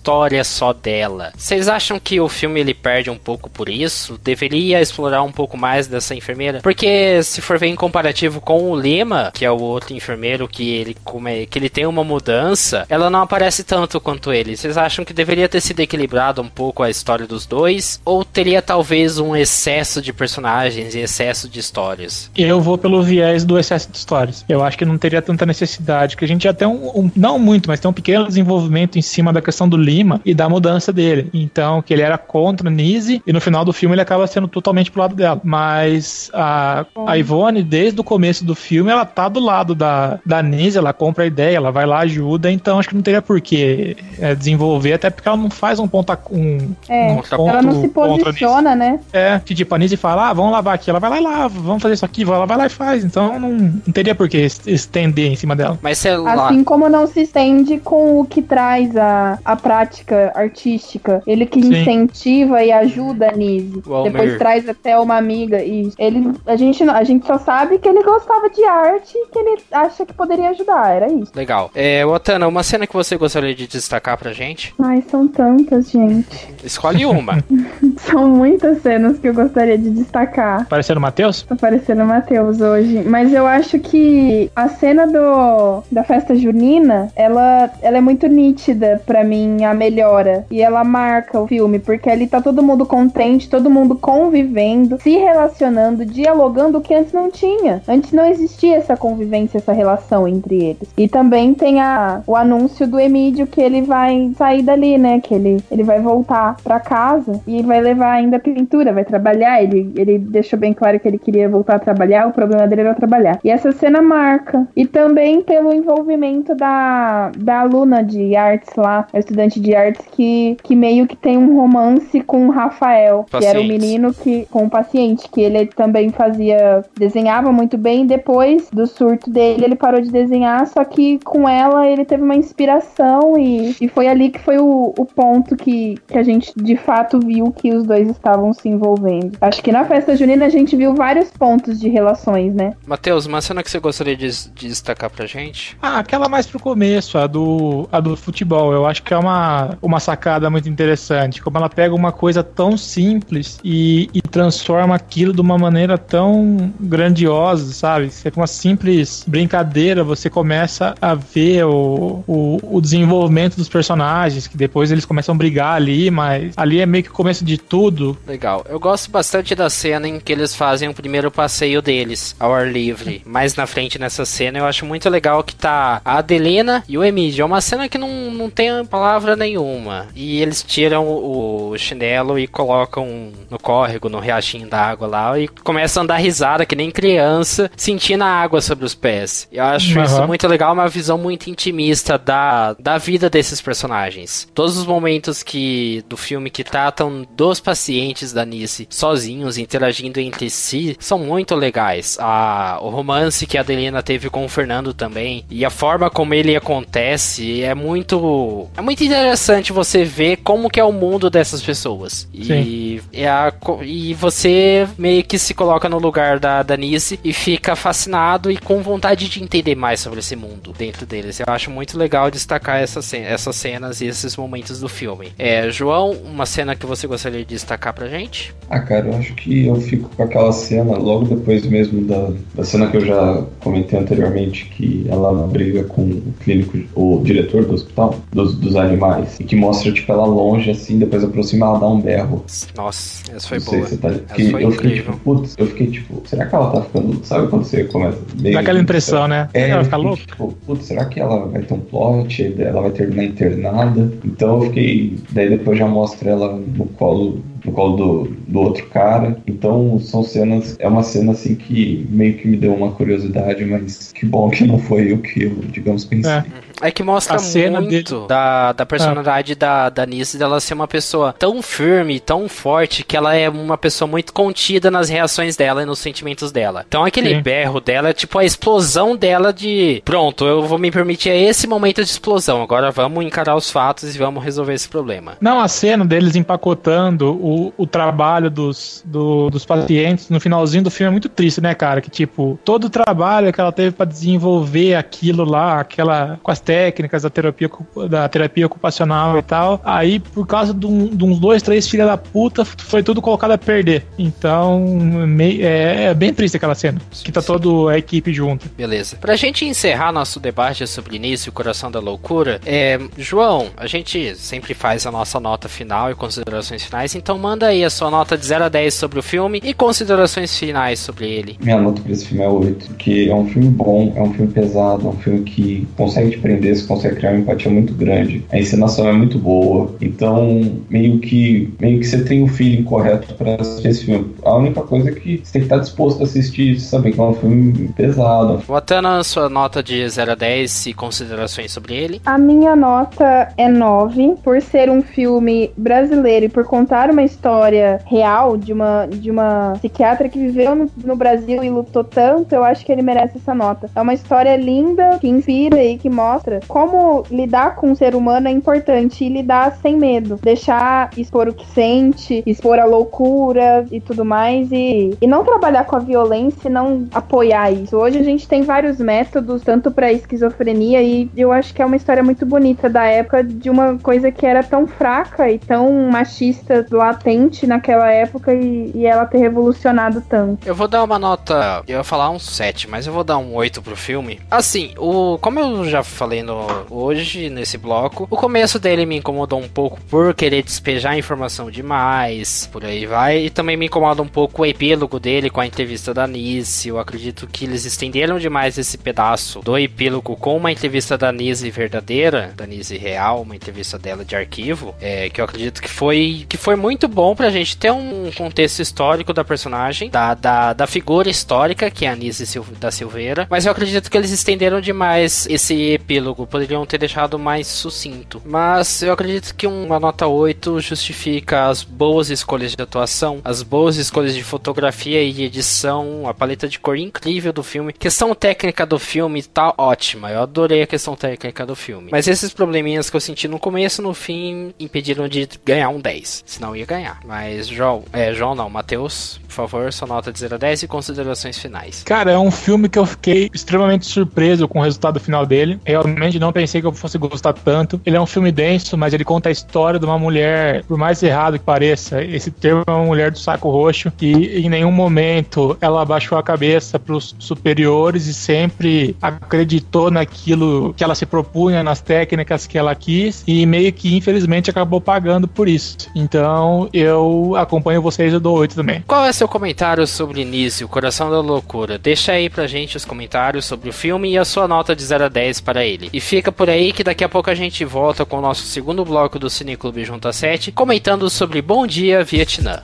[0.44, 1.32] só dela.
[1.36, 4.18] Vocês acham que o filme ele perde um pouco por isso?
[4.22, 6.60] Deveria explorar um pouco mais dessa enfermeira?
[6.62, 10.68] Porque se for ver em comparativo com o Lima, que é o outro enfermeiro que
[10.70, 14.56] ele come, que ele tem uma mudança, ela não aparece tanto quanto ele.
[14.56, 18.00] Vocês acham que deveria ter sido equilibrado um pouco a história dos dois?
[18.04, 22.30] Ou teria talvez um excesso de personagens e excesso de histórias?
[22.36, 24.44] Eu vou pelo viés do excesso de histórias.
[24.48, 27.68] Eu acho que não teria tanta necessidade, que a gente tem um, um- não muito,
[27.68, 31.28] mas tem um pequeno desenvolvimento em cima da questão do Lima e da mudança dele.
[31.34, 34.48] Então, que ele era contra a Nise e no final do filme ele acaba sendo
[34.48, 35.40] totalmente pro lado dela.
[35.44, 40.42] Mas a, a Ivone, desde o começo do filme, ela tá do lado da, da
[40.42, 43.40] Nise, ela compra a ideia, ela vai lá, ajuda, então acho que não teria por
[43.40, 47.62] que é, desenvolver, até porque ela não faz um ponta um, É, um Contra- ela
[47.62, 49.00] não se posiciona, né?
[49.12, 50.90] É, que tipo, a Nise fala, ah, vamos lavar aqui.
[50.90, 53.04] Ela vai lá e lava, vamos fazer isso aqui, ela vai lá e faz.
[53.04, 55.78] Então não, não teria por que es- estender em cima dela.
[55.82, 56.46] Mas sei lá.
[56.46, 61.22] Assim como não se estende com o que traz a, a prática artística.
[61.26, 61.80] Ele que Sim.
[61.80, 63.82] incentiva e ajuda a Nise.
[64.04, 65.62] Depois traz até uma amiga.
[65.62, 66.32] E ele.
[66.46, 70.04] A gente, a gente só sabe que ele gostava de arte e que ele acha
[70.04, 70.94] que poderia ajudar.
[70.94, 71.32] Era isso.
[71.34, 71.70] Legal.
[71.74, 74.74] É, Otana, uma cena que você gostaria de destacar pra gente?
[74.78, 76.54] Ai, são tantas, gente.
[76.62, 77.42] Escolhe uma.
[77.96, 80.66] São muitas cenas que eu gostaria de destacar.
[80.68, 81.42] Parecendo o Matheus?
[81.42, 83.02] Tá parecendo o Matheus hoje.
[83.06, 89.00] Mas eu acho que a cena do, da festa junina, ela, ela é muito nítida
[89.06, 90.46] pra mim, a melhora.
[90.50, 95.16] E ela marca o filme, porque ali tá todo mundo contente, todo mundo convivendo, se
[95.16, 97.82] relacionando, dialogando, o que antes não tinha.
[97.86, 100.88] Antes não existia essa convivência, essa relação entre eles.
[100.96, 105.20] E também tem a, o anúncio do Emílio que ele vai sair dali, né?
[105.20, 109.62] Que ele, ele vai voltar pra casa e vai levar ainda a pintura, vai trabalhar.
[109.62, 112.94] Ele, ele deixou bem claro que ele queria voltar a trabalhar, o problema dele era
[112.94, 113.38] trabalhar.
[113.44, 114.66] E essa cena marca.
[114.76, 120.56] E também pelo envolvimento da, da aluna de artes lá, a estudante de artes, que,
[120.62, 123.86] que meio que tem um romance com o Rafael, que era o Pacientes.
[123.86, 128.06] menino que, com o paciente, que ele também fazia, desenhava muito bem.
[128.06, 132.36] Depois do surto dele, ele parou de desenhar, só que com ela ele teve uma
[132.36, 136.76] inspiração e, e foi ali que foi o, o ponto que, que a gente de
[136.76, 139.36] fato viu que os dois estavam se envolvendo.
[139.40, 142.74] Acho que na festa junina a gente viu vários pontos de relações, né?
[142.86, 145.76] Matheus, uma cena que você gostaria de, de destacar pra gente?
[145.80, 148.72] Ah, aquela mais pro começo, a do, a do futebol.
[148.72, 149.31] Eu acho que é uma,
[149.80, 151.42] uma sacada muito interessante.
[151.42, 156.72] Como ela pega uma coisa tão simples e, e transforma aquilo de uma maneira tão
[156.80, 158.10] grandiosa, sabe?
[158.32, 164.56] Com uma simples brincadeira, você começa a ver o, o, o desenvolvimento dos personagens, que
[164.56, 168.16] depois eles começam a brigar ali, mas ali é meio que o começo de tudo.
[168.26, 168.64] Legal.
[168.68, 172.70] Eu gosto bastante da cena em que eles fazem o primeiro passeio deles ao ar
[172.70, 173.22] livre.
[173.24, 177.04] Mais na frente nessa cena, eu acho muito legal que tá a Adelina e o
[177.04, 177.42] Emílio.
[177.42, 178.84] É uma cena que não, não tem
[179.22, 180.08] palavra nenhuma.
[180.14, 185.48] E eles tiram o, chinelo e colocam no córrego, no riachinho da água lá, e
[185.48, 189.48] começam a dar risada, que nem criança, sentindo a água sobre os pés.
[189.50, 190.04] Eu acho Aham.
[190.04, 194.48] isso muito legal, uma visão muito intimista da, da vida desses personagens.
[194.54, 200.50] Todos os momentos que do filme que tratam dos pacientes da Nice sozinhos, interagindo entre
[200.50, 202.18] si, são muito legais.
[202.20, 206.34] A, o romance que a Adelina teve com o Fernando também, e a forma como
[206.34, 208.68] ele acontece, é muito.
[208.76, 212.28] É muito interessante você ver como que é o mundo dessas pessoas.
[212.32, 217.32] E, é a e você meio que se coloca no lugar da, da Nice e
[217.32, 221.40] fica fascinado e com vontade de entender mais sobre esse mundo dentro deles.
[221.40, 225.32] Eu acho muito legal destacar essas, essas cenas e esses momentos do filme.
[225.38, 228.54] É, João, uma cena que você gostaria de destacar pra gente?
[228.70, 232.64] Ah, cara, eu acho que eu fico com aquela cena, logo depois mesmo da, da
[232.64, 237.74] cena que eu já comentei anteriormente, que ela briga com o clínico, o diretor do
[237.74, 239.01] hospital, dos, dos animais,
[239.40, 242.44] e que mostra, tipo, ela longe, assim, depois aproxima, ela dá um berro.
[242.76, 243.88] Nossa, essa foi Não sei boa.
[243.88, 244.08] se você tá...
[244.08, 245.12] Essa Fiquei, foi eu fiquei, incrível.
[245.14, 247.20] tipo, putz, eu fiquei, tipo, será que ela tá ficando...
[247.24, 248.18] Sabe quando você começa...
[248.38, 249.48] meio- Dá aquela impressão, né?
[249.54, 250.22] É, ela fica fiquei, louca.
[250.26, 252.54] Tipo, putz, será que ela vai ter um plot?
[252.58, 254.12] Ela vai terminar internada?
[254.24, 255.18] Então eu fiquei.
[255.30, 259.36] Daí depois já mostra ela no colo, no colo do, do outro cara.
[259.46, 260.76] Então são cenas.
[260.78, 264.64] É uma cena assim que meio que me deu uma curiosidade, mas que bom que
[264.64, 266.30] não foi o que eu, digamos, pensei.
[266.32, 266.44] É.
[266.80, 270.74] É que mostra A cena muito dele- da, da personalidade da, da Nice dela ser
[270.74, 275.54] uma pessoa tão firme, tão forte, que ela é uma pessoa muito contida nas reações
[275.54, 276.84] dela e nos sentimentos dela.
[276.88, 277.40] Então aquele Sim.
[277.42, 282.02] berro dela é tipo a explosão dela de pronto, eu vou me permitir esse momento
[282.02, 282.60] de explosão.
[282.62, 285.36] Agora vamos encarar os fatos e vamos resolver esse problema.
[285.40, 290.90] Não, a cena deles empacotando o, o trabalho dos, do- dos pacientes no finalzinho do
[290.90, 292.00] filme é muito triste, né, cara?
[292.00, 296.60] Que, tipo, todo o trabalho que ela teve pra desenvolver aquilo lá, aquela com as
[296.60, 297.70] técnicas da terapia,
[298.08, 302.06] da terapia ocupacional e tal, aí, por causa de, um- de uns dois, três filha
[302.06, 304.06] da puta, foi tudo colocado a perder.
[304.18, 304.80] Então,
[305.26, 307.00] mei- é, é bem triste aquela cena.
[307.24, 308.68] Que tá toda a equipe junto.
[308.76, 309.16] Beleza.
[309.16, 314.34] Pra gente encerrar nosso debate sobre início e coração da loucura, é, João, a gente
[314.36, 318.38] sempre faz a nossa nota final e considerações finais, então manda aí a sua nota
[318.38, 321.58] de 0 a 10 sobre o filme e considerações finais sobre ele.
[321.60, 324.52] Minha nota pra esse filme é 8, porque é um filme bom, é um filme
[324.52, 328.44] pesado, é um filme que consegue te prender, você consegue criar uma empatia muito grande.
[328.52, 333.34] A encenação é muito boa, então meio que meio que você tem o feeling correto
[333.34, 334.32] pra assistir esse filme.
[334.44, 337.24] A única coisa é que você tem que estar disposto a assistir, saber que é
[337.24, 338.62] um filme pesado.
[338.68, 342.20] Botando sua nota de 0 a 10 e considerações sobre ele.
[342.24, 348.00] A minha nota é 9, por ser um filme brasileiro e por contar uma história
[348.06, 352.64] real de uma, de uma psiquiatra que viveu no, no Brasil e lutou tanto, eu
[352.64, 353.90] acho que ele merece essa nota.
[353.94, 358.48] É uma história linda, que inspira e que mostra como lidar com o ser humano
[358.48, 360.38] é importante e lidar sem medo.
[360.42, 365.84] Deixar expor o que sente, expor a loucura e tudo mais e, e não trabalhar
[365.84, 367.96] com a violência e não apoiar isso.
[367.96, 371.96] Hoje a gente tem vários métodos, tanto para esquizofrenia e eu acho que é uma
[371.96, 376.82] história muito bonita da época de uma coisa que era tão fraca e tão machista
[377.22, 380.66] latente naquela época e, e ela ter revolucionado tanto.
[380.66, 383.54] Eu vou dar uma nota, eu ia falar um 7, mas eu vou dar um
[383.54, 384.40] 8 pro filme.
[384.50, 389.60] Assim, o como eu já falei no, hoje nesse bloco, o começo dele me incomodou
[389.60, 394.28] um pouco por querer despejar informação demais, por aí vai, e também me incomoda um
[394.28, 396.88] pouco o epílogo dele com a entrevista da Nice.
[396.88, 401.68] Eu acredito que eles estenderam demais esse pedaço do epílogo com uma entrevista da Nice
[401.70, 406.44] verdadeira, da Nice real, uma entrevista dela de arquivo, é, que eu acredito que foi
[406.48, 410.86] que foi muito bom pra gente ter um contexto histórico da personagem, da, da, da
[410.86, 415.46] figura histórica que é a Sil da Silveira, mas eu acredito que eles estenderam demais
[415.50, 418.40] esse epílogo, poderiam ter deixado mais sucinto.
[418.44, 423.96] Mas eu acredito que uma nota 8 justifica as boas escolhas de atuação, as boas
[423.96, 427.92] escolhas de fotografia e edição, a paleta de cor incrível do filme.
[427.92, 432.08] Questão técnica do filme tá ótima, eu adorei a questão técnica do filme.
[432.10, 436.44] Mas esses probleminhas que eu senti no começo no fim impediram de ganhar um 10,
[436.46, 437.01] senão ia ganhar.
[437.24, 440.88] Mas João, é, João não, Matheus, por favor, sua nota de 0 a 10 e
[440.88, 442.02] considerações finais.
[442.04, 445.80] Cara, é um filme que eu fiquei extremamente surpreso com o resultado final dele.
[445.84, 448.00] Realmente não pensei que eu fosse gostar tanto.
[448.04, 451.22] Ele é um filme denso, mas ele conta a história de uma mulher, por mais
[451.22, 455.76] errado que pareça, esse termo é uma mulher do saco roxo, que em nenhum momento
[455.80, 461.82] ela abaixou a cabeça para os superiores e sempre acreditou naquilo que ela se propunha,
[461.82, 465.96] nas técnicas que ela quis, e meio que infelizmente acabou pagando por isso.
[466.14, 469.02] Então eu acompanho vocês e dou 8 também.
[469.06, 471.98] Qual é seu comentário sobre Início, Coração da Loucura?
[471.98, 475.24] Deixa aí pra gente os comentários sobre o filme e a sua nota de 0
[475.24, 476.10] a 10 para ele.
[476.12, 479.04] E fica por aí que daqui a pouco a gente volta com o nosso segundo
[479.04, 482.80] bloco do Cine Clube Junta 7, comentando sobre Bom Dia Vietnã.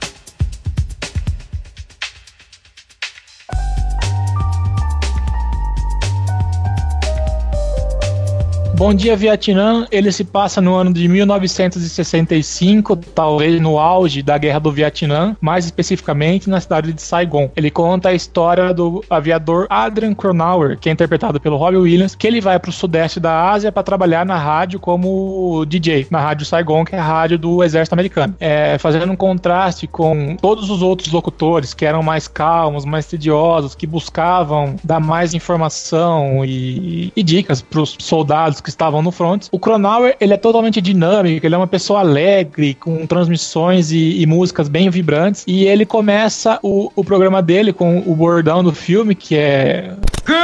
[8.79, 14.59] Bom Dia Vietnã, ele se passa no ano de 1965, talvez no auge da Guerra
[14.59, 17.51] do Vietnã, mais especificamente na cidade de Saigon.
[17.57, 22.25] Ele conta a história do aviador Adrian Cronauer, que é interpretado pelo Robbie Williams, que
[22.25, 26.45] ele vai para o sudeste da Ásia para trabalhar na rádio como DJ, na rádio
[26.45, 28.33] Saigon, que é a rádio do exército americano.
[28.39, 33.75] É, fazendo um contraste com todos os outros locutores que eram mais calmos, mais tediosos,
[33.75, 39.47] que buscavam dar mais informação e, e dicas para os soldados que estavam no front.
[39.51, 44.25] O Cronauer, ele é totalmente dinâmico, ele é uma pessoa alegre, com transmissões e, e
[44.25, 49.15] músicas bem vibrantes, e ele começa o, o programa dele com o bordão do filme,
[49.15, 49.93] que é...
[50.25, 50.39] Good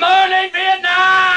[0.00, 1.33] morning, Vietnam!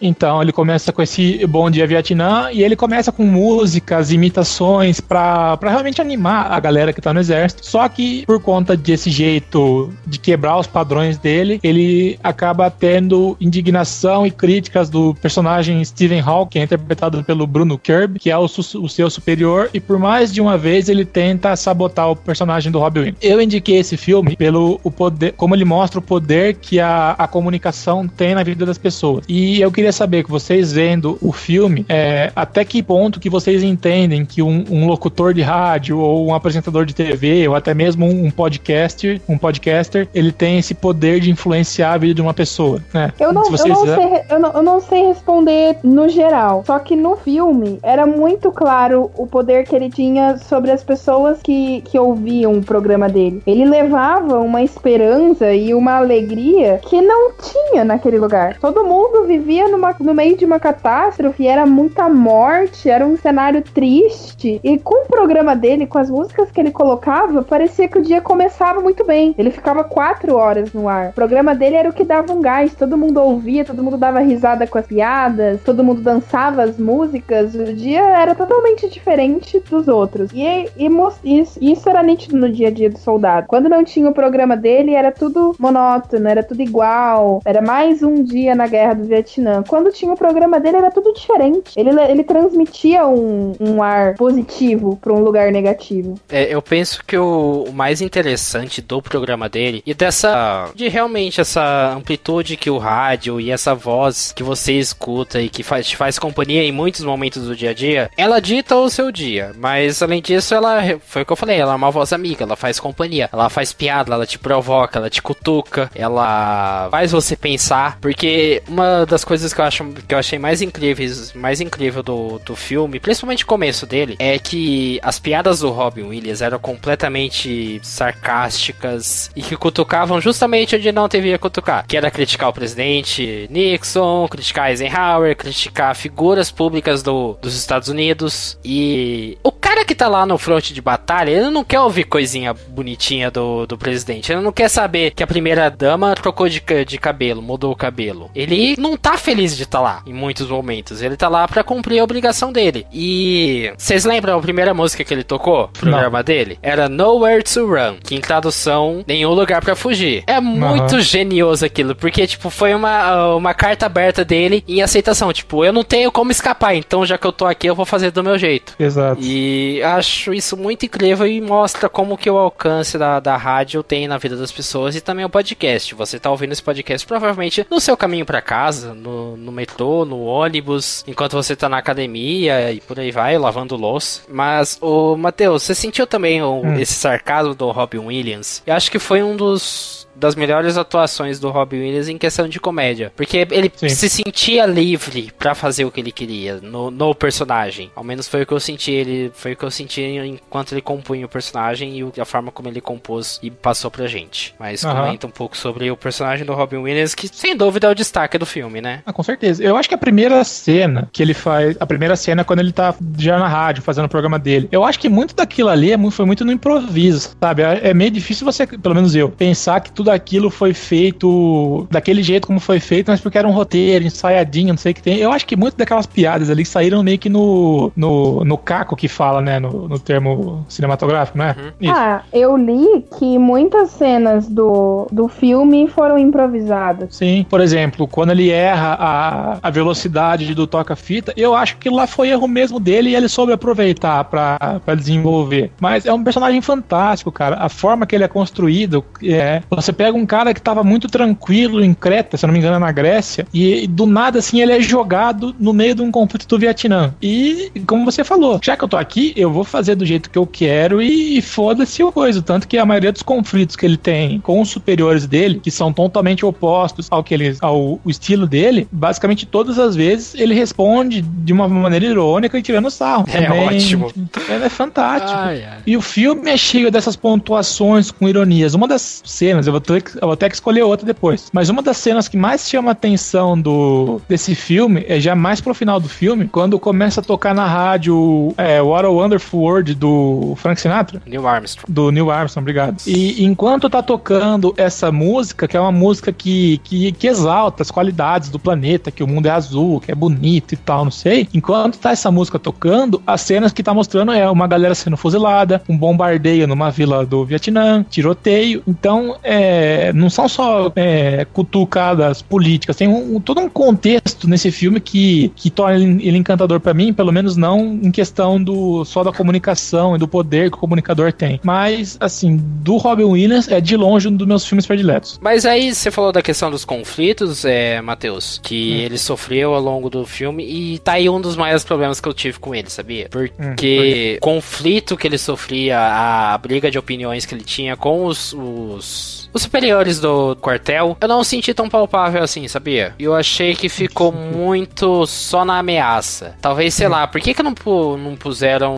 [0.00, 5.58] Então ele começa com esse Bom Dia Vietnã e ele começa com músicas, imitações para
[5.62, 7.64] realmente animar a galera que tá no exército.
[7.64, 14.26] Só que por conta desse jeito de quebrar os padrões dele, ele acaba tendo indignação
[14.26, 18.88] e críticas do personagem Stephen Hawking, é interpretado pelo Bruno Kirby, que é o, o
[18.88, 23.14] seu superior, e por mais de uma vez ele tenta sabotar o personagem do Robin.
[23.20, 27.26] Eu indiquei esse filme pelo o poder, como ele mostra o poder que a, a
[27.26, 29.24] comunicação tem na vida das pessoas.
[29.28, 33.62] E eu queria saber que vocês vendo o filme, é, até que ponto que vocês
[33.62, 38.06] entendem que um, um, locutor de rádio ou um apresentador de TV ou até mesmo
[38.06, 42.34] um, um podcaster, um podcaster, ele tem esse poder de influenciar a vida de uma
[42.34, 43.12] pessoa, né?
[43.18, 46.96] Eu não, eu, não sei, eu, não, eu não sei responder no geral, só que
[46.96, 51.98] no filme era muito claro o poder que ele tinha sobre as pessoas que, que
[51.98, 53.42] ouviam o programa dele.
[53.46, 58.58] Ele levava uma esperança e uma alegria que não tinha naquele lugar.
[58.58, 63.62] Todo mundo vivia numa, no meio de uma catástrofe, era muita morte, era um cenário
[63.62, 64.60] triste.
[64.64, 68.20] E com o programa dele, com as músicas que ele colocava, parecia que o dia
[68.20, 69.34] começava muito bem.
[69.38, 71.10] Ele ficava quatro horas no ar.
[71.10, 74.20] O programa dele era o que dava um gás, todo mundo ouvia, todo mundo dava
[74.20, 77.54] risada com as piadas, todo mundo dançava as músicas.
[77.54, 80.30] O dia era totalmente diferente dos outros.
[80.32, 80.88] E, e
[81.24, 83.46] isso, isso era nítido no dia a dia do soldado.
[83.46, 87.40] Quando não tinha o programa dele, era tudo monótono, era tudo igual.
[87.44, 91.12] Era mais um dia na guerra do Vietnã quando tinha o programa dele era tudo
[91.12, 91.72] diferente.
[91.76, 96.14] Ele, ele transmitia um, um ar positivo pra um lugar negativo.
[96.28, 100.70] É, eu penso que o, o mais interessante do programa dele e dessa.
[100.74, 105.62] de realmente essa amplitude que o rádio e essa voz que você escuta e que
[105.62, 109.10] faz, te faz companhia em muitos momentos do dia a dia, ela dita o seu
[109.10, 109.52] dia.
[109.58, 110.98] Mas além disso, ela.
[111.06, 113.72] Foi o que eu falei, ela é uma voz amiga, ela faz companhia, ela faz
[113.72, 117.98] piada, ela te provoca, ela te cutuca, ela faz você pensar.
[118.00, 122.38] Porque uma das coisas que eu, acho, que eu achei mais incríveis, mais incrível do,
[122.40, 127.80] do filme, principalmente o começo dele, é que as piadas do Robin Williams eram completamente
[127.82, 134.28] sarcásticas e que cutucavam justamente onde não devia cutucar, que era criticar o presidente Nixon,
[134.28, 140.26] criticar Eisenhower, criticar figuras públicas do, dos Estados Unidos e o cara que tá lá
[140.26, 144.52] no fronte de batalha, ele não quer ouvir coisinha bonitinha do, do presidente, ele não
[144.52, 148.30] quer saber que a primeira dama trocou de, de cabelo, mudou o cabelo.
[148.34, 151.62] Ele não tá feliz de estar tá lá em muitos momentos, ele tá lá para
[151.62, 152.86] cumprir a obrigação dele.
[152.90, 155.62] E vocês lembram a primeira música que ele tocou?
[155.62, 156.58] No programa dele?
[156.62, 160.24] Era Nowhere to Run, que em tradução, nenhum lugar para fugir.
[160.26, 161.00] É muito uhum.
[161.00, 165.84] genioso aquilo, porque tipo, foi uma, uma carta aberta dele em aceitação, tipo, eu não
[165.84, 168.74] tenho como escapar, então já que eu tô aqui, eu vou fazer do meu jeito.
[168.78, 169.20] Exato.
[169.22, 174.08] E acho isso muito incrível e mostra como que o alcance da, da rádio tem
[174.08, 175.94] na vida das pessoas e também o podcast.
[175.94, 180.24] Você tá ouvindo esse podcast provavelmente no seu caminho para casa, no, no metrô, no
[180.24, 184.22] ônibus, enquanto você tá na academia e por aí vai, lavando louça.
[184.28, 186.78] Mas, o Matheus, você sentiu também o, hum.
[186.78, 188.62] esse sarcasmo do Robin Williams?
[188.66, 192.58] Eu acho que foi um dos das melhores atuações do Robin Williams em questão de
[192.58, 193.12] comédia.
[193.14, 193.88] Porque ele Sim.
[193.88, 197.90] se sentia livre para fazer o que ele queria no, no, personagem.
[197.94, 198.92] Ao menos foi o que eu senti.
[198.92, 202.68] Ele foi o que eu senti enquanto ele compunha o personagem e a forma como
[202.68, 204.54] ele compôs e passou pra gente.
[204.58, 204.94] Mas uhum.
[204.94, 208.38] comenta um pouco sobre o personagem do Robin Williams, que sem dúvida é o destaque
[208.38, 209.02] do filme, né?
[209.04, 209.62] Ah, com certeza.
[209.62, 212.72] Eu acho que a primeira cena que ele faz, a primeira cena é quando ele
[212.72, 214.68] tá já na rádio fazendo o programa dele.
[214.72, 217.62] Eu acho que muito daquilo ali é foi muito no improviso, sabe?
[217.62, 221.86] É, é meio difícil você, pelo menos eu, pensar que tudo tudo aquilo foi feito
[221.90, 225.02] daquele jeito como foi feito, mas porque era um roteiro, ensaiadinho, não sei o que
[225.02, 225.18] tem.
[225.18, 229.08] Eu acho que muitas daquelas piadas ali saíram meio que no, no, no caco que
[229.08, 229.58] fala, né?
[229.58, 231.56] No, no termo cinematográfico, né?
[231.58, 231.90] Uhum.
[231.90, 237.16] Ah, eu li que muitas cenas do, do filme foram improvisadas.
[237.16, 242.06] Sim, por exemplo, quando ele erra a, a velocidade do toca-fita, eu acho que lá
[242.06, 245.72] foi erro mesmo dele e ele soube aproveitar para desenvolver.
[245.80, 247.56] Mas é um personagem fantástico, cara.
[247.56, 251.82] A forma que ele é construído, é, você pega um cara que tava muito tranquilo
[251.82, 254.80] em Creta, se eu não me engano, na Grécia, e do nada, assim, ele é
[254.80, 257.14] jogado no meio de um conflito do Vietnã.
[257.22, 260.38] E, como você falou, já que eu tô aqui, eu vou fazer do jeito que
[260.38, 262.40] eu quero e, e foda-se o coisa.
[262.42, 265.92] Tanto que a maioria dos conflitos que ele tem com os superiores dele, que são
[265.92, 271.52] totalmente opostos ao que ele, ao estilo dele, basicamente todas as vezes ele responde de
[271.52, 273.24] uma maneira irônica e tirando sarro.
[273.28, 274.12] É Também, ótimo.
[274.48, 275.38] É, é fantástico.
[275.38, 275.78] Ai, ai.
[275.86, 278.74] E o filme é cheio dessas pontuações com ironias.
[278.74, 281.48] Uma das cenas, eu vou ter, eu vou ter que escolher outra depois.
[281.52, 285.60] Mas uma das cenas que mais chama a atenção do, desse filme é já mais
[285.60, 289.94] pro final do filme, quando começa a tocar na rádio é, What a Wonderful World
[289.94, 291.22] do Frank Sinatra.
[291.26, 291.92] Neil Armstrong.
[291.92, 293.02] Do Neil Armstrong, obrigado.
[293.06, 297.90] E enquanto tá tocando essa música, que é uma música que, que, que exalta as
[297.90, 301.48] qualidades do planeta, que o mundo é azul, que é bonito e tal, não sei.
[301.54, 305.82] Enquanto tá essa música tocando, as cenas que tá mostrando é uma galera sendo fuzilada,
[305.88, 308.82] um bombardeio numa vila do Vietnã, tiroteio.
[308.86, 314.70] Então, é, é, não são só é, cutucadas políticas, tem um, todo um contexto nesse
[314.70, 319.04] filme que, que torna ele, ele encantador para mim, pelo menos não em questão do
[319.04, 321.60] só da comunicação e do poder que o comunicador tem.
[321.62, 325.38] Mas, assim, do Robin Williams é de longe um dos meus filmes prediletos.
[325.42, 329.04] Mas aí você falou da questão dos conflitos, é, Matheus, que hum.
[329.04, 332.34] ele sofreu ao longo do filme e tá aí um dos maiores problemas que eu
[332.34, 333.28] tive com ele, sabia?
[333.30, 338.54] Porque hum, conflito que ele sofria, a briga de opiniões que ele tinha com os,
[338.54, 343.14] os os superiores do quartel, eu não senti tão palpável assim, sabia?
[343.18, 346.54] Eu achei que ficou muito só na ameaça.
[346.60, 347.74] Talvez, sei lá, por que, que não,
[348.18, 348.96] não puseram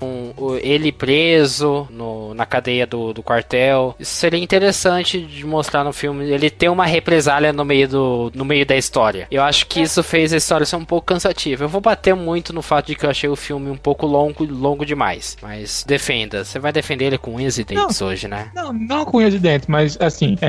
[0.60, 3.94] ele preso no, na cadeia do, do quartel?
[3.98, 6.28] Isso seria interessante de mostrar no filme.
[6.28, 9.28] Ele ter uma represália no meio, do, no meio da história.
[9.30, 11.64] Eu acho que isso fez a história ser um pouco cansativa.
[11.64, 14.44] Eu vou bater muito no fato de que eu achei o filme um pouco longo,
[14.44, 15.36] longo demais.
[15.40, 16.44] Mas defenda.
[16.44, 18.50] Você vai defender ele com unhas e dentes não, hoje, né?
[18.54, 20.47] Não, não com unhas e dentes, mas assim, é,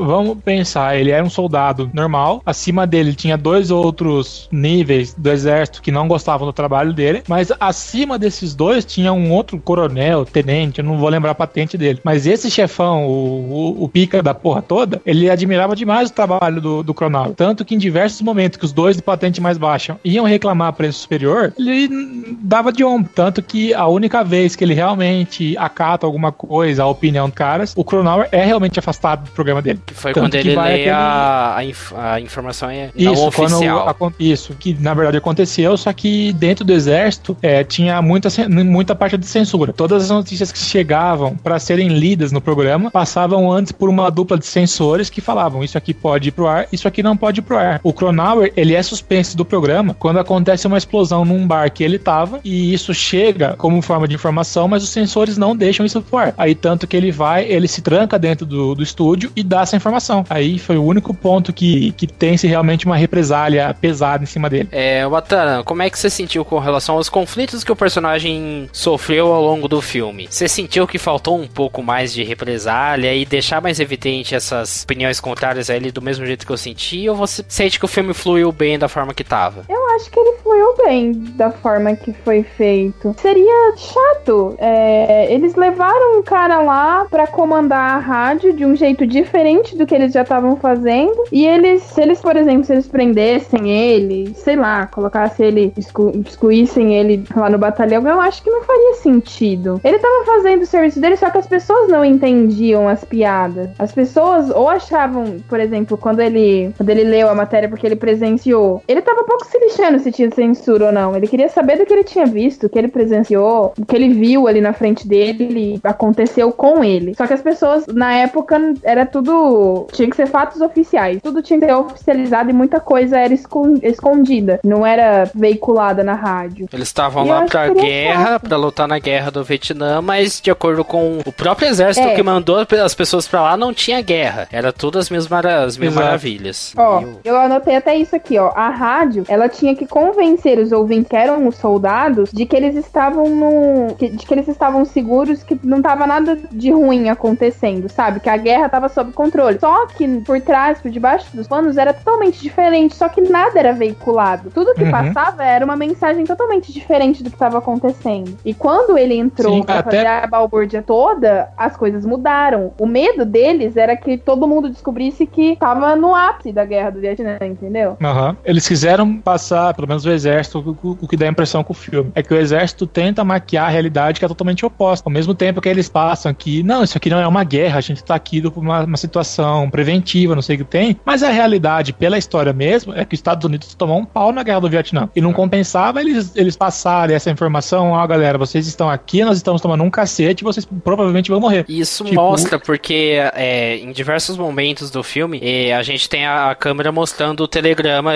[0.00, 5.82] vamos pensar, ele era um soldado normal, acima dele tinha dois outros níveis do exército
[5.82, 10.78] que não gostavam do trabalho dele, mas acima desses dois tinha um outro coronel, tenente,
[10.78, 14.34] eu não vou lembrar a patente dele, mas esse chefão, o, o, o pica da
[14.34, 18.58] porra toda, ele admirava demais o trabalho do, do Cronal, tanto que em diversos momentos
[18.58, 23.10] que os dois de patente mais baixa iam reclamar preço superior, ele dava de ombro,
[23.14, 27.72] tanto que a única vez que ele realmente acata alguma coisa, a opinião do caras,
[27.76, 29.80] o Cronauer é realmente afastado do programa dele.
[29.84, 32.90] Que foi Tanto quando que ele vai lê aquele- a, a, inf- a informação é
[32.94, 33.94] Isso, oficial.
[33.98, 38.94] quando isso, que na verdade aconteceu, só que dentro do exército é, tinha muita, muita
[38.94, 39.72] parte de censura.
[39.72, 44.38] Todas as notícias que chegavam para serem lidas no programa passavam antes por uma dupla
[44.38, 47.42] de censores que falavam isso aqui pode ir pro ar, isso aqui não pode ir
[47.42, 47.80] pro ar.
[47.82, 51.98] O Cronauer, ele é suspenso do programa quando acontece uma explosão num bar que ele
[51.98, 56.18] tava e isso chega como forma de informação, mas os sensores não deixam isso pro
[56.18, 56.34] ar.
[56.36, 59.05] Aí tanto que ele vai, ele se tranca dentro do, do estúdio
[59.36, 60.24] e dá essa informação.
[60.28, 64.68] Aí foi o único ponto que, que tem-se realmente uma represália pesada em cima dele.
[64.72, 69.32] É, Watana, como é que você sentiu com relação aos conflitos que o personagem sofreu
[69.32, 70.26] ao longo do filme?
[70.28, 75.20] Você sentiu que faltou um pouco mais de represália e deixar mais evidente essas opiniões
[75.20, 77.08] contrárias a ele do mesmo jeito que eu senti?
[77.08, 79.64] Ou você sente que o filme fluiu bem da forma que tava?
[79.68, 83.14] Eu acho que ele fluiu bem da forma que foi feito.
[83.20, 84.56] Seria chato.
[84.58, 89.84] é, eles levaram um cara lá pra comandar a rádio de um jeito diferente do
[89.84, 91.24] que eles já estavam fazendo.
[91.32, 96.12] E eles, se eles, por exemplo, se eles prendessem ele, sei lá, colocassem ele, exclu-
[96.24, 99.80] excluíssem ele lá no batalhão, eu acho que não faria sentido.
[99.82, 103.68] Ele tava fazendo o serviço dele, só que as pessoas não entendiam as piadas.
[103.78, 107.96] As pessoas ou achavam, por exemplo, quando ele, quando ele leu a matéria porque ele
[107.96, 111.16] presenciou, ele tava pouco se lixando se tinha censura ou não.
[111.16, 114.10] Ele queria saber do que ele tinha visto, o que ele presenciou, o que ele
[114.10, 117.14] viu ali na frente dele, aconteceu com ele.
[117.16, 118.56] Só que as pessoas, na época,
[118.86, 119.86] era tudo.
[119.92, 121.20] Tinha que ser fatos oficiais.
[121.22, 124.60] Tudo tinha que ser oficializado e muita coisa era escon- escondida.
[124.64, 126.68] Não era veiculada na rádio.
[126.72, 131.18] Eles estavam lá pra guerra, pra lutar na guerra do Vietnã, mas de acordo com
[131.24, 132.14] o próprio exército É.
[132.14, 134.48] que mandou as pessoas pra lá, não tinha guerra.
[134.52, 135.94] Era tudo as mara as Exato.
[135.94, 136.72] maravilhas.
[136.76, 138.52] Ó, o- eu anotei até isso aqui, ó.
[138.54, 142.76] A rádio, ela tinha que convencer os ouvintes, que eram os soldados, de que eles
[142.76, 143.94] estavam no.
[143.98, 148.20] de que eles estavam seguros, que não tava nada de ruim acontecendo, sabe?
[148.20, 149.58] Que a guerra tava sob controle.
[149.58, 152.94] Só que por trás, por debaixo dos panos, era totalmente diferente.
[152.94, 154.50] Só que nada era veiculado.
[154.50, 154.90] Tudo que Uhum.
[154.90, 158.36] passava era uma mensagem totalmente diferente do que tava acontecendo.
[158.44, 162.72] E quando ele entrou Sim, pra até- fazer a balbúrdia toda, as coisas mudaram.
[162.78, 167.00] O medo deles era que todo mundo descobrisse que tava no ápice da guerra do
[167.00, 167.96] Vietnã, entendeu?
[168.02, 168.36] Aham.
[168.44, 171.76] Eles quiseram passar, pelo menos o exército, o, o que dá a impressão com o
[171.76, 172.10] filme.
[172.14, 175.08] É que o exército tenta maquiar a realidade que é totalmente oposta.
[175.08, 177.80] Ao mesmo tempo que eles passam que, não, isso aqui não é uma guerra, a
[177.80, 180.96] gente tá aqui por uma, uma situação preventiva, não sei o que tem.
[181.04, 184.42] Mas a realidade, pela história mesmo, é que os Estados Unidos tomou um pau na
[184.42, 185.08] guerra do Vietnã.
[185.14, 189.60] E não compensava eles, eles passarem essa informação, ó, galera, vocês estão aqui, nós estamos
[189.62, 191.64] tomando um cacete, vocês provavelmente vão morrer.
[191.68, 196.50] Isso Tipo- mostra porque é, em diversos momentos do filme é, a gente tem a,
[196.50, 198.12] a câmera mostrando o telegrama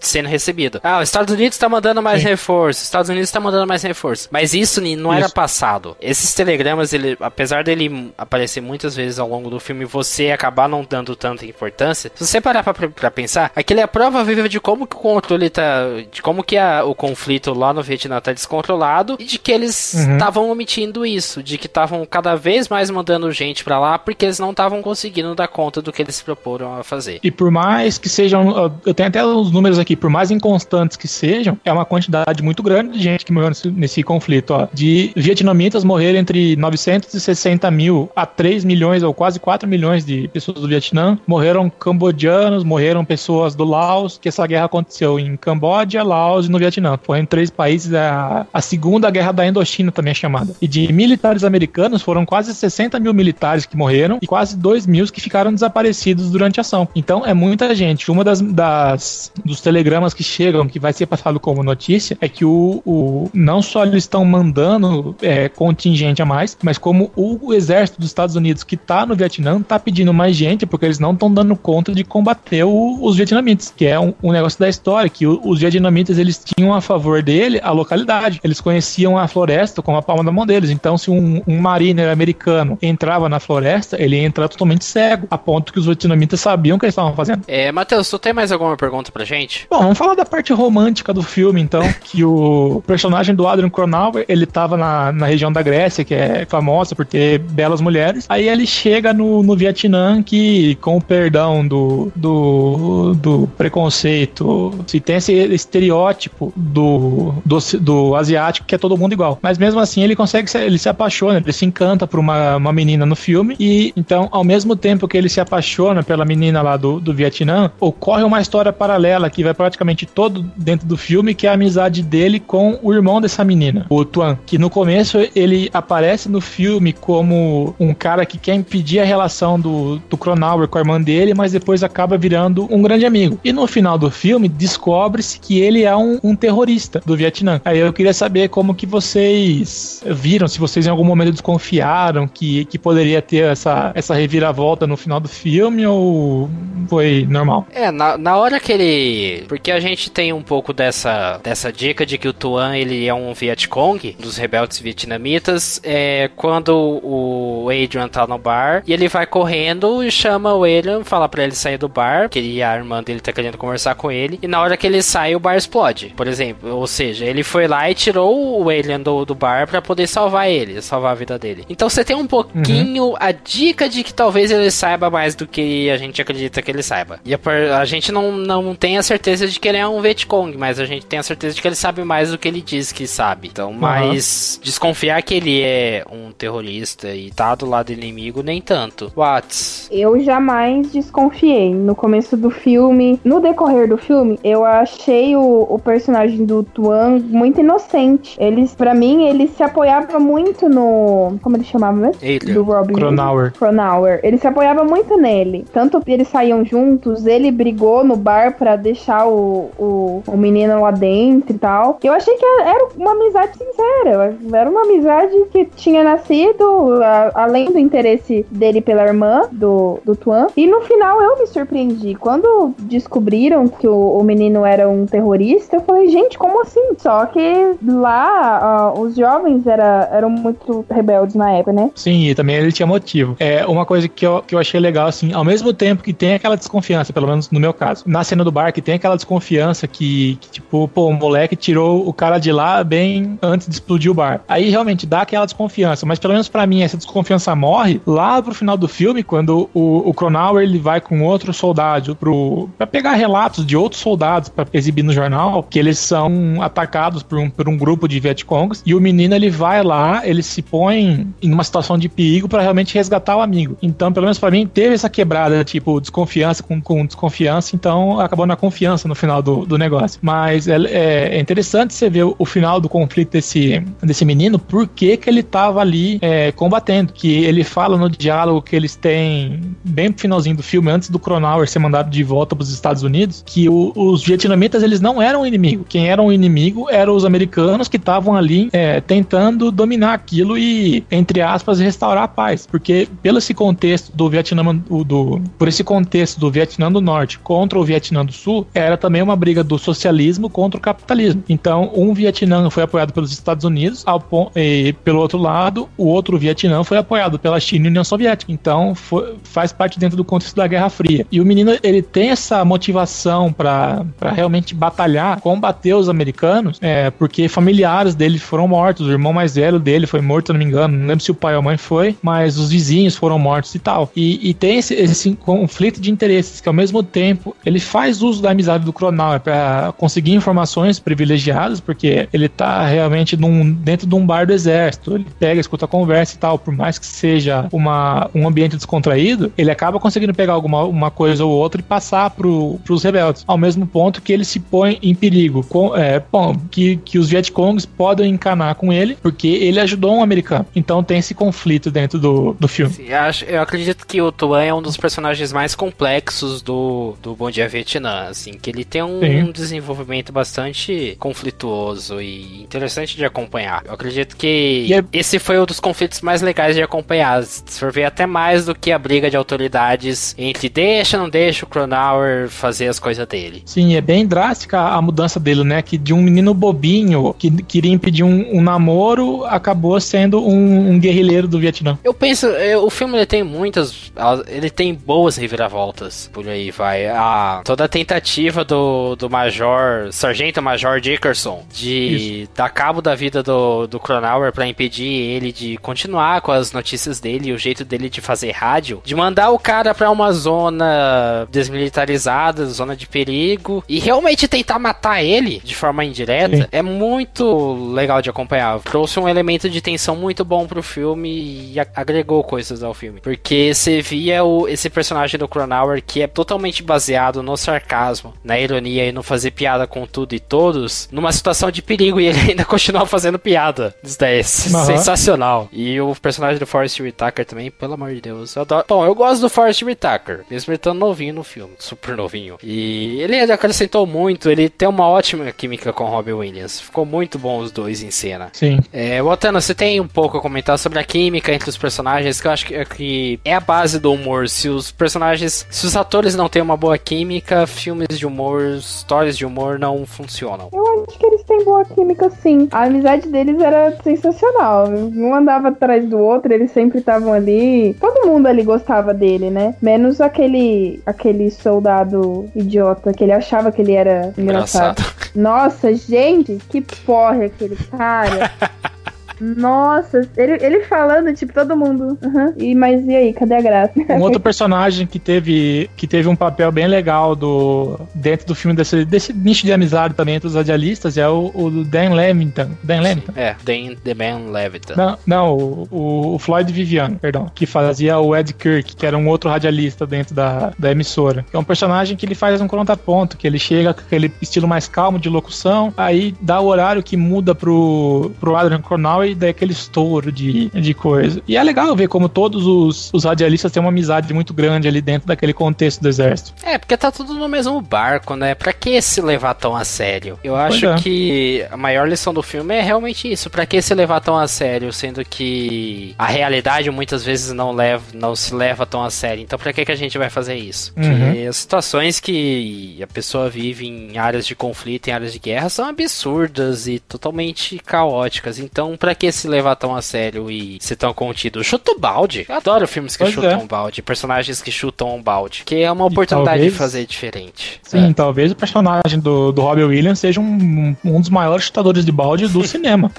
[0.00, 0.80] sendo recebido.
[0.82, 2.28] Ah, os Estados Unidos está mandando mais Sim.
[2.28, 4.28] reforço, os Estados Unidos está mandando mais reforço.
[4.30, 5.34] Mas isso não era Isso.
[5.34, 5.96] passado.
[6.00, 10.68] Esses telegramas, ele, apesar dele aparecer muitas vezes ao longo do filme e você acabar
[10.68, 14.48] não dando tanta importância, se você parar pra, pra pensar, aquilo é a prova viva
[14.48, 15.84] de como que o controle tá.
[16.10, 19.94] de como que a- o conflito lá no Vietnã tá descontrolado e de que eles
[19.94, 20.12] Uhum.
[20.14, 24.38] estavam omitindo isso, de que estavam cada vez mais mandando gente pra lá porque eles
[24.38, 27.20] não estavam conseguindo dar conta do que eles se proporam a fazer.
[27.22, 31.06] E por mais que sejam, eu tenho até os números aqui, por mais inconstantes que
[31.08, 34.52] sejam, é uma quantidade muito grande de gente que morreu nesse, nesse conflito.
[34.52, 34.68] Ó.
[34.72, 39.73] De vietnamitas morreram entre 960 mil a 3 milhões ou quase 4 milhões
[40.04, 41.18] de pessoas do Vietnã.
[41.26, 46.58] Morreram cambodianos, morreram pessoas do Laos, que essa guerra aconteceu em Camboja, Laos e no
[46.58, 46.98] Vietnã.
[47.02, 50.54] Foram em três países, a, a segunda guerra da Indochina também é chamada.
[50.60, 55.04] E de militares americanos foram quase 60 mil militares que morreram e quase 2 mil
[55.06, 56.88] que ficaram desaparecidos durante a ação.
[56.94, 58.10] Então é muita gente.
[58.10, 62.44] Uma das, das dos telegramas que chegam, que vai ser passado como notícia, é que
[62.44, 68.00] o, o não só eles estão mandando é, contingente a mais, mas como o, exército
[68.00, 71.32] dos Estados Unidos que tá no Vietnã tá pedindo mais gente porque eles não estão
[71.32, 75.26] dando conta de combater o- os vietnamitas, que é um, um negócio da história que
[75.26, 78.40] o- os vietnamitas eles tinham a favor dele a localidade.
[78.44, 80.70] Eles conheciam a floresta como a palma da mão deles.
[80.70, 85.38] Então se um, um mariner americano entrava na floresta, ele ia entrar totalmente cego, a
[85.38, 87.42] ponto que os vietnamitas sabiam o que eles estavam fazendo.
[87.46, 89.66] É, Matheus, tu tem mais alguma pergunta pra gente?
[89.70, 94.24] Bom, vamos falar da parte romântica do filme, então, que o personagem do Adrian Cronauer,
[94.28, 98.26] ele tava na, na região da Grécia, que é famosa por ter belas mulheres.
[98.28, 105.00] Aí ele chega no, no Vietnã, que, com o perdão do, do, do preconceito, se
[105.00, 109.38] tem esse estereótipo do, do, do asiático que é todo mundo igual.
[109.42, 113.06] Mas mesmo assim, ele consegue, ele se apaixona, ele se encanta por uma, uma menina
[113.06, 113.56] no filme.
[113.58, 117.70] E então, ao mesmo tempo que ele se apaixona pela menina lá do, do Vietnã,
[117.80, 122.02] ocorre uma história paralela que vai praticamente todo dentro do filme, que é a amizade
[122.02, 124.38] dele com o irmão dessa menina, o Tuan.
[124.46, 129.33] Que no começo ele aparece no filme como um cara que quer impedir a relação
[129.58, 133.38] do, do Cronauer com a irmã dele, mas depois acaba virando um grande amigo.
[133.44, 137.60] E no final do filme, descobre-se que ele é um, um terrorista do Vietnã.
[137.64, 142.64] Aí eu queria saber como que vocês viram, se vocês em algum momento desconfiaram que,
[142.66, 146.48] que poderia ter essa, essa reviravolta no final do filme ou
[146.88, 147.66] foi normal?
[147.72, 149.44] É, na, na hora que ele.
[149.48, 153.14] Porque a gente tem um pouco dessa, dessa dica de que o Tuan ele é
[153.14, 155.80] um Vietcong dos rebeldes vietnamitas.
[155.82, 161.04] É quando o Adrian tá no bar e ele vai correndo e chama o Adrian,
[161.04, 164.10] fala para ele sair do bar, que ele, a irmã dele tá querendo conversar com
[164.10, 164.38] ele.
[164.42, 166.74] E na hora que ele sai, o bar explode, por exemplo.
[166.74, 170.48] Ou seja, ele foi lá e tirou o Alien do, do bar para poder salvar
[170.50, 171.64] ele, salvar a vida dele.
[171.68, 173.16] Então você tem um pouquinho uhum.
[173.18, 176.82] a dica de que talvez ele saiba mais do que a gente acredita que ele
[176.82, 177.20] saiba.
[177.24, 177.38] E a,
[177.78, 180.84] a gente não, não tem a certeza de que ele é um Vietcong, mas a
[180.84, 183.48] gente tem a certeza de que ele sabe mais do que ele diz que sabe.
[183.48, 183.78] Então, uhum.
[183.78, 189.12] mas desconfiar que ele é um terrorista e tá do lado inimigo, nem tanto.
[189.16, 189.88] Watts?
[189.90, 191.74] Eu jamais desconfiei.
[191.74, 197.20] No começo do filme, no decorrer do filme, eu achei o, o personagem do Tuan
[197.28, 198.36] muito inocente.
[198.40, 201.38] Eles, para mim, ele se apoiava muito no.
[201.42, 202.20] Como ele chamava mesmo?
[202.52, 202.94] Do Robin.
[202.94, 203.52] Cronauer.
[203.52, 204.20] Cronauer.
[204.22, 205.64] Ele se apoiava muito nele.
[205.72, 210.90] Tanto eles saíam juntos, ele brigou no bar para deixar o, o, o, menino lá
[210.90, 211.98] dentro e tal.
[212.02, 214.36] Eu achei que era uma amizade sincera.
[214.52, 220.16] Era uma amizade que tinha nascido a, além do interesse dele pela irmã do, do
[220.16, 220.48] Tuan.
[220.56, 222.14] E no final eu me surpreendi.
[222.14, 226.94] Quando descobriram que o, o menino era um terrorista, eu falei, gente, como assim?
[226.98, 231.90] Só que lá uh, os jovens era, eram muito rebeldes na época, né?
[231.94, 233.36] Sim, e também ele tinha motivo.
[233.38, 236.34] É uma coisa que eu, que eu achei legal, assim, ao mesmo tempo que tem
[236.34, 239.86] aquela desconfiança, pelo menos no meu caso, na cena do bar, que tem aquela desconfiança
[239.86, 244.10] que, que tipo, pô, o moleque tirou o cara de lá bem antes de explodir
[244.10, 244.42] o bar.
[244.48, 248.54] Aí realmente dá aquela desconfiança, mas pelo menos para mim essa desconfiança morre lá pro
[248.54, 253.14] final do filme, quando o, o Cronauer ele vai com outro soldado pro, pra pegar
[253.14, 257.68] relatos de outros soldados para exibir no jornal, que eles são atacados por um, por
[257.68, 261.64] um grupo de Vietcongs, e o menino ele vai lá, ele se põe em uma
[261.64, 263.76] situação de perigo para realmente resgatar o amigo.
[263.82, 268.46] Então, pelo menos para mim, teve essa quebrada, tipo, desconfiança com, com desconfiança, então acabou
[268.46, 270.20] na confiança no final do, do negócio.
[270.22, 274.58] Mas é, é, é interessante você ver o, o, final do conflito desse, desse menino,
[274.58, 278.94] por que que ele tava ali é, combatendo, que ele fala no diálogo que eles
[278.94, 282.70] têm, bem pro finalzinho do filme, antes do Cronauer ser mandado de volta para os
[282.70, 285.84] Estados Unidos, que o, os vietnamitas, eles não eram inimigo.
[285.88, 291.04] Quem era o inimigo eram os americanos que estavam ali é, tentando dominar aquilo e,
[291.10, 292.66] entre aspas, restaurar a paz.
[292.66, 297.38] Porque pelo esse contexto do Vietnã do, do, por esse contexto do Vietnã do Norte
[297.38, 301.42] contra o Vietnã do Sul, era também uma briga do socialismo contra o capitalismo.
[301.48, 304.22] Então, um Vietnã foi apoiado pelos Estados Unidos, ao,
[304.54, 308.52] e pelo outro lado, o outro Vietnã foi apoiado pela China e União Soviética.
[308.52, 311.26] Então, foi, faz parte dentro do contexto da Guerra Fria.
[311.30, 314.04] E o menino, ele tem essa motivação para
[314.34, 319.06] realmente batalhar, combater os americanos, é, porque familiares dele foram mortos.
[319.06, 320.96] O irmão mais velho dele foi morto, não me engano.
[320.96, 323.78] Não lembro se o pai ou a mãe foi, mas os vizinhos foram mortos e
[323.78, 324.10] tal.
[324.16, 328.42] E, e tem esse, esse, conflito de interesses que, ao mesmo tempo, ele faz uso
[328.42, 334.14] da amizade do Cronauer para conseguir informações privilegiadas, porque ele tá realmente num, dentro de
[334.14, 335.14] um bar do exército.
[335.14, 336.58] Ele pega, escuta a conversa e tal.
[336.58, 341.44] Por mais que seja uma, um ambiente descontraído, ele acaba conseguindo pegar alguma uma coisa
[341.44, 343.44] ou outra e passar pro, pros rebeldes.
[343.46, 345.64] Ao mesmo ponto que ele se põe em perigo.
[345.64, 350.22] Com, é, bom, que, que os Vietcongs podem encanar com ele, porque ele ajudou um
[350.22, 350.66] americano.
[350.74, 352.92] Então tem esse conflito dentro do, do filme.
[352.92, 357.16] Sim, eu, acho, eu acredito que o Tuan é um dos personagens mais complexos do,
[357.20, 363.16] do Bom Dia Vietnã, assim, que ele tem um, um desenvolvimento bastante conflituoso e interessante
[363.16, 363.82] de acompanhar.
[363.86, 365.04] Eu acredito que é...
[365.12, 367.42] esse foi um dos conflitos mais legais de acompanhar.
[367.42, 371.64] Se for ver até mais do que a briga de autoridades entre deixa, não deixa
[371.64, 373.62] o Cronauer fazer as coisas dele.
[373.64, 375.82] Sim, é bem drástica a mudança dele, né?
[375.82, 380.98] Que de um menino bobinho que queria impedir um, um namoro acabou sendo um, um,
[380.98, 381.98] guerrilheiro do Vietnã.
[382.04, 384.12] Eu penso, eu, o filme ele tem muitas.
[384.46, 387.06] Ele tem boas reviravoltas por aí, vai.
[387.06, 392.50] A, toda a tentativa do, do Major, Sargento Major Dickerson, de Isso.
[392.54, 397.20] dar cabo da vida do, do Cronauer para impedir ele de continuar com as notícias
[397.20, 402.66] dele, o jeito dele de fazer rádio, de mandar o cara para uma zona desmilitarizada,
[402.66, 406.66] zona de perigo, e realmente tentar matar ele de forma indireta, Sim.
[406.70, 408.78] é muito legal de acompanhar.
[408.80, 411.28] Trouxe um elemento de tensão muito bom pro filme
[411.72, 413.20] e agregou coisas ao filme.
[413.20, 418.58] Porque você via o, esse personagem do Cronauer que é totalmente baseado no sarcasmo, na
[418.58, 422.50] ironia e no fazer piada com tudo e todos, numa situação de perigo e ele
[422.50, 423.94] ainda continua fazendo piada.
[424.02, 424.42] Isso daí é uhum.
[424.84, 425.68] sensacional.
[425.72, 428.86] E o personagem do Forrest Whitaker também, pelo amor de Deus, eu adoro.
[428.88, 432.56] Bom, eu gosto do Forrest Whitaker, mesmo ele estando novinho no filme, super novinho.
[432.62, 436.80] E ele acrescentou muito, ele tem uma ótima química com Robin Williams.
[436.80, 438.48] Ficou muito bom os dois em cena.
[438.54, 438.80] Sim.
[438.90, 442.46] É, Watana, você tem um pouco a comentar sobre a química entre os personagens, que
[442.46, 444.48] eu acho que, é que é a base do humor.
[444.48, 449.36] Se os personagens, se os atores não têm uma boa química, filmes de humor, histórias
[449.36, 450.70] de humor não funcionam.
[450.72, 452.68] Eu acho que eles têm boa química sim.
[452.72, 454.88] A amizade deles era sensacional.
[454.88, 457.94] Um andava atrás do outro, eles sempre estavam ali.
[458.00, 459.74] Todo mundo ali gostava dele, né?
[459.80, 464.98] Menos aquele aquele soldado idiota que ele achava que ele era engraçado.
[464.98, 465.32] engraçado.
[465.34, 468.50] Nossa, gente, que porra aquele cara.
[469.40, 472.18] Nossa, ele, ele falando, tipo, todo mundo.
[472.22, 472.52] Uhum.
[472.56, 473.92] E, mas e aí, cadê a graça?
[474.10, 478.76] Um outro personagem que teve, que teve um papel bem legal do, dentro do filme
[478.76, 482.70] desse, desse nicho de amizade também entre os radialistas é o, o Dan Levington.
[482.82, 483.32] Dan Levington?
[483.36, 484.94] É, Dan The Man Leviton.
[484.96, 489.28] Não, não o, o, Floyd Viviano, perdão, que fazia o Ed Kirk, que era um
[489.28, 491.44] outro radialista dentro da, da emissora.
[491.52, 494.88] É um personagem que ele faz um contraponto, que ele chega com aquele estilo mais
[494.88, 499.50] calmo de locução, aí dá o horário que muda pro, pro Adrian Cornell e daí
[499.50, 501.42] aquele estouro de, de coisa.
[501.46, 505.00] E é legal ver como todos os, os radialistas têm uma amizade muito grande ali
[505.00, 506.54] dentro daquele contexto do exército.
[506.62, 508.54] É, porque tá tudo no mesmo barco, né?
[508.54, 510.38] Pra que se levar tão a sério?
[510.42, 510.96] Eu acho é.
[510.96, 513.50] que a maior lição do filme é realmente isso.
[513.50, 518.04] Pra que se levar tão a sério, sendo que a realidade muitas vezes não leva,
[518.14, 519.42] não se leva tão a sério.
[519.42, 520.92] Então pra que, que a gente vai fazer isso?
[520.96, 521.02] Uhum.
[521.02, 525.68] Porque as situações que a pessoa vive em áreas de conflito, em áreas de guerra,
[525.68, 528.58] são absurdas e totalmente caóticas.
[528.58, 531.62] Então pra que se levar tão a sério e ser tão contido.
[531.62, 532.46] Chuta o balde.
[532.48, 533.66] Eu adoro filmes que pois chutam é.
[533.66, 535.62] balde, personagens que chutam um balde.
[535.64, 537.80] Que é uma oportunidade talvez, de fazer diferente.
[537.82, 538.12] Sim, é.
[538.12, 542.48] talvez o personagem do, do Robbie Williams seja um, um dos maiores chutadores de balde
[542.48, 543.10] do cinema.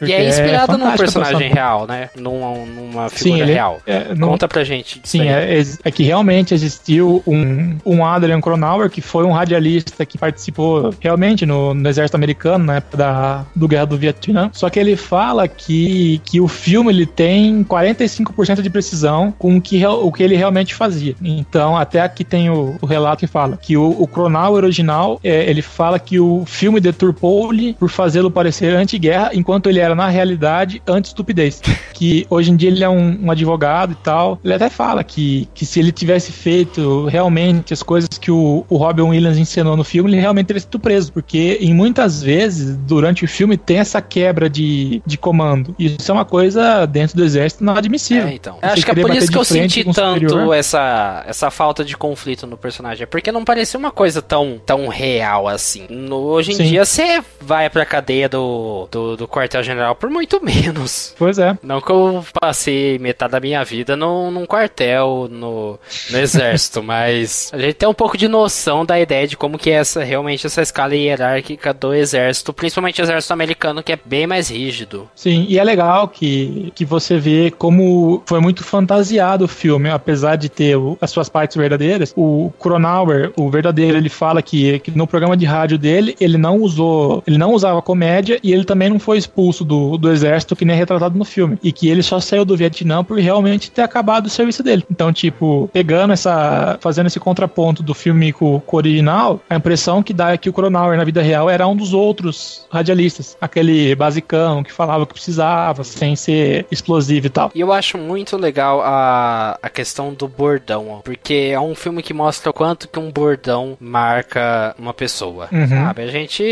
[0.00, 2.10] E é inspirado é num personagem real, né?
[2.16, 3.80] Num, numa figura sim, ele, real.
[3.86, 5.00] É, Conta pra gente.
[5.04, 10.18] Sim, é, é, que realmente existiu um, um Adrian Cronauer, que foi um radialista que
[10.18, 14.50] participou realmente no, no exército americano, na época da, do Guerra do Vietnã.
[14.52, 19.60] Só que ele fala que, que o filme ele tem 45% de precisão com o
[19.60, 21.14] que, o que ele realmente fazia.
[21.22, 25.48] Então, até aqui tem o, o relato que fala que o, o Cronauer original, é,
[25.48, 30.82] ele fala que o filme deturpou-lhe por fazê-lo parecer anti-guerra, enquanto ele era na realidade
[30.86, 31.62] anti-estupidez.
[31.96, 34.38] que hoje em dia ele é um, um, advogado e tal.
[34.44, 38.76] Ele até fala que, que se ele tivesse feito realmente as coisas que o, o
[38.76, 41.12] Robin Williams ensinou no filme, ele realmente teria sido preso.
[41.12, 45.74] Porque em muitas vezes, durante o filme, tem essa quebra de, de comando.
[45.78, 48.28] E isso é uma coisa dentro do exército não admissível.
[48.28, 48.58] É, então.
[48.60, 52.56] Acho que é por isso que eu senti tanto essa, essa falta de conflito no
[52.56, 53.04] personagem.
[53.04, 55.86] É porque não parecia uma coisa tão, tão real assim.
[55.88, 56.64] No, hoje em Sim.
[56.64, 61.14] dia, você vai pra cadeia do, do, do quartel-general general por muito menos.
[61.18, 61.56] Pois é.
[61.62, 65.78] Não que eu passei metade da minha vida num, num quartel, no,
[66.10, 69.70] no exército, mas a gente tem um pouco de noção da ideia de como que
[69.70, 74.26] é essa, realmente essa escala hierárquica do exército, principalmente o exército americano, que é bem
[74.26, 75.08] mais rígido.
[75.14, 80.36] Sim, e é legal que, que você vê como foi muito fantasiado o filme, apesar
[80.36, 82.12] de ter o, as suas partes verdadeiras.
[82.16, 86.60] O Cronauer, o verdadeiro, ele fala que, que no programa de rádio dele, ele não
[86.60, 90.64] usou, ele não usava comédia e ele também não foi expulso do do, exército que
[90.64, 91.58] nem é retratado no filme.
[91.62, 94.84] E que ele só saiu do Vietnã por realmente ter acabado o serviço dele.
[94.90, 96.78] Então, tipo, pegando essa.
[96.80, 100.48] fazendo esse contraponto do filme com, com o original, a impressão que dá é que
[100.48, 103.36] o Cronauer na vida real era um dos outros radialistas.
[103.40, 107.50] Aquele basicão que falava que precisava, sem ser explosivo e tal.
[107.54, 112.14] E eu acho muito legal a, a questão do bordão, porque é um filme que
[112.14, 115.68] mostra o quanto que um bordão marca uma pessoa, uhum.
[115.68, 116.02] sabe?
[116.02, 116.44] A gente.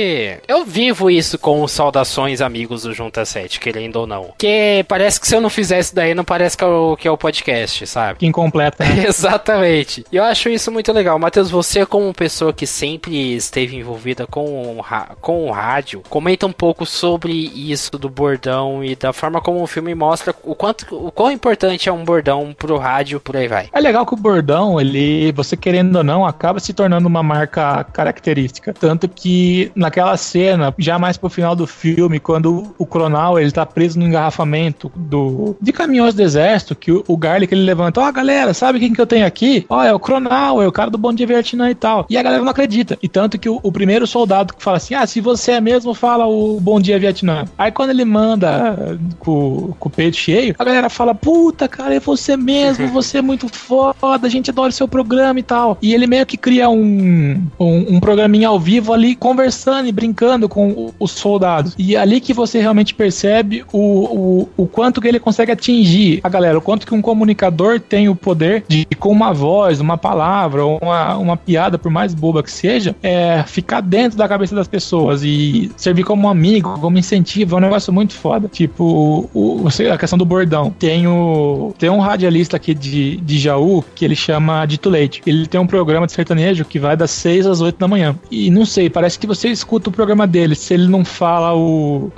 [0.49, 4.31] Eu vivo isso com saudações amigos do João Junta 7, querendo ou não.
[4.39, 7.07] Que parece que se eu não fizer isso daí, não parece que é o, que
[7.07, 8.19] é o podcast, sabe?
[8.19, 8.83] Que incompleta.
[8.83, 9.05] Né?
[9.09, 10.05] Exatamente.
[10.11, 11.19] E eu acho isso muito legal.
[11.19, 14.85] Matheus, você como pessoa que sempre esteve envolvida com o,
[15.21, 19.67] com o rádio, comenta um pouco sobre isso do bordão e da forma como o
[19.67, 23.69] filme mostra o quanto o quão importante é um bordão pro rádio, por aí vai.
[23.73, 27.85] É legal que o bordão, ele, você querendo ou não, acaba se tornando uma marca
[27.85, 28.73] característica.
[28.73, 33.67] Tanto que naquela cena, já mais pro final do filme, quando o Cronal ele tá
[33.67, 38.09] preso no engarrafamento do de caminhões do exército, que o, o Garlic ele levanta, ó
[38.09, 39.67] oh, galera, sabe quem que eu tenho aqui?
[39.69, 42.07] Ó, oh, é o Cronal, é o cara do Bom Dia Vietnã e tal.
[42.09, 42.97] E a galera não acredita.
[43.03, 45.93] E tanto que o, o primeiro soldado que fala assim, ah, se você é mesmo,
[45.93, 47.47] fala o Bom Dia Vietnã.
[47.59, 52.01] Aí quando ele manda com, com o peito cheio, a galera fala, puta, cara, é
[52.01, 55.79] você mesmo, você é muito foda, a gente adora o seu programa e tal.
[55.83, 60.49] E ele meio que cria um, um, um programinha ao vivo ali, conversando e brincando
[60.49, 61.75] com os soldados.
[61.79, 66.21] E é ali que você realmente percebe o, o, o quanto que ele consegue atingir
[66.25, 69.97] a galera, o quanto que um comunicador tem o poder de, com uma voz, uma
[69.97, 74.67] palavra, uma, uma piada, por mais boba que seja, é, ficar dentro da cabeça das
[74.67, 78.49] pessoas e servir como um amigo, como incentivo, é um negócio muito foda.
[78.49, 80.75] Tipo, o, a questão do bordão.
[80.79, 85.23] Tem, o, tem um radialista aqui de, de Jaú que ele chama Dito Leite.
[85.27, 88.17] Ele tem um programa de sertanejo que vai das 6 às 8 da manhã.
[88.31, 92.11] E não sei, parece que você escuta o programa dele, se ele não fala o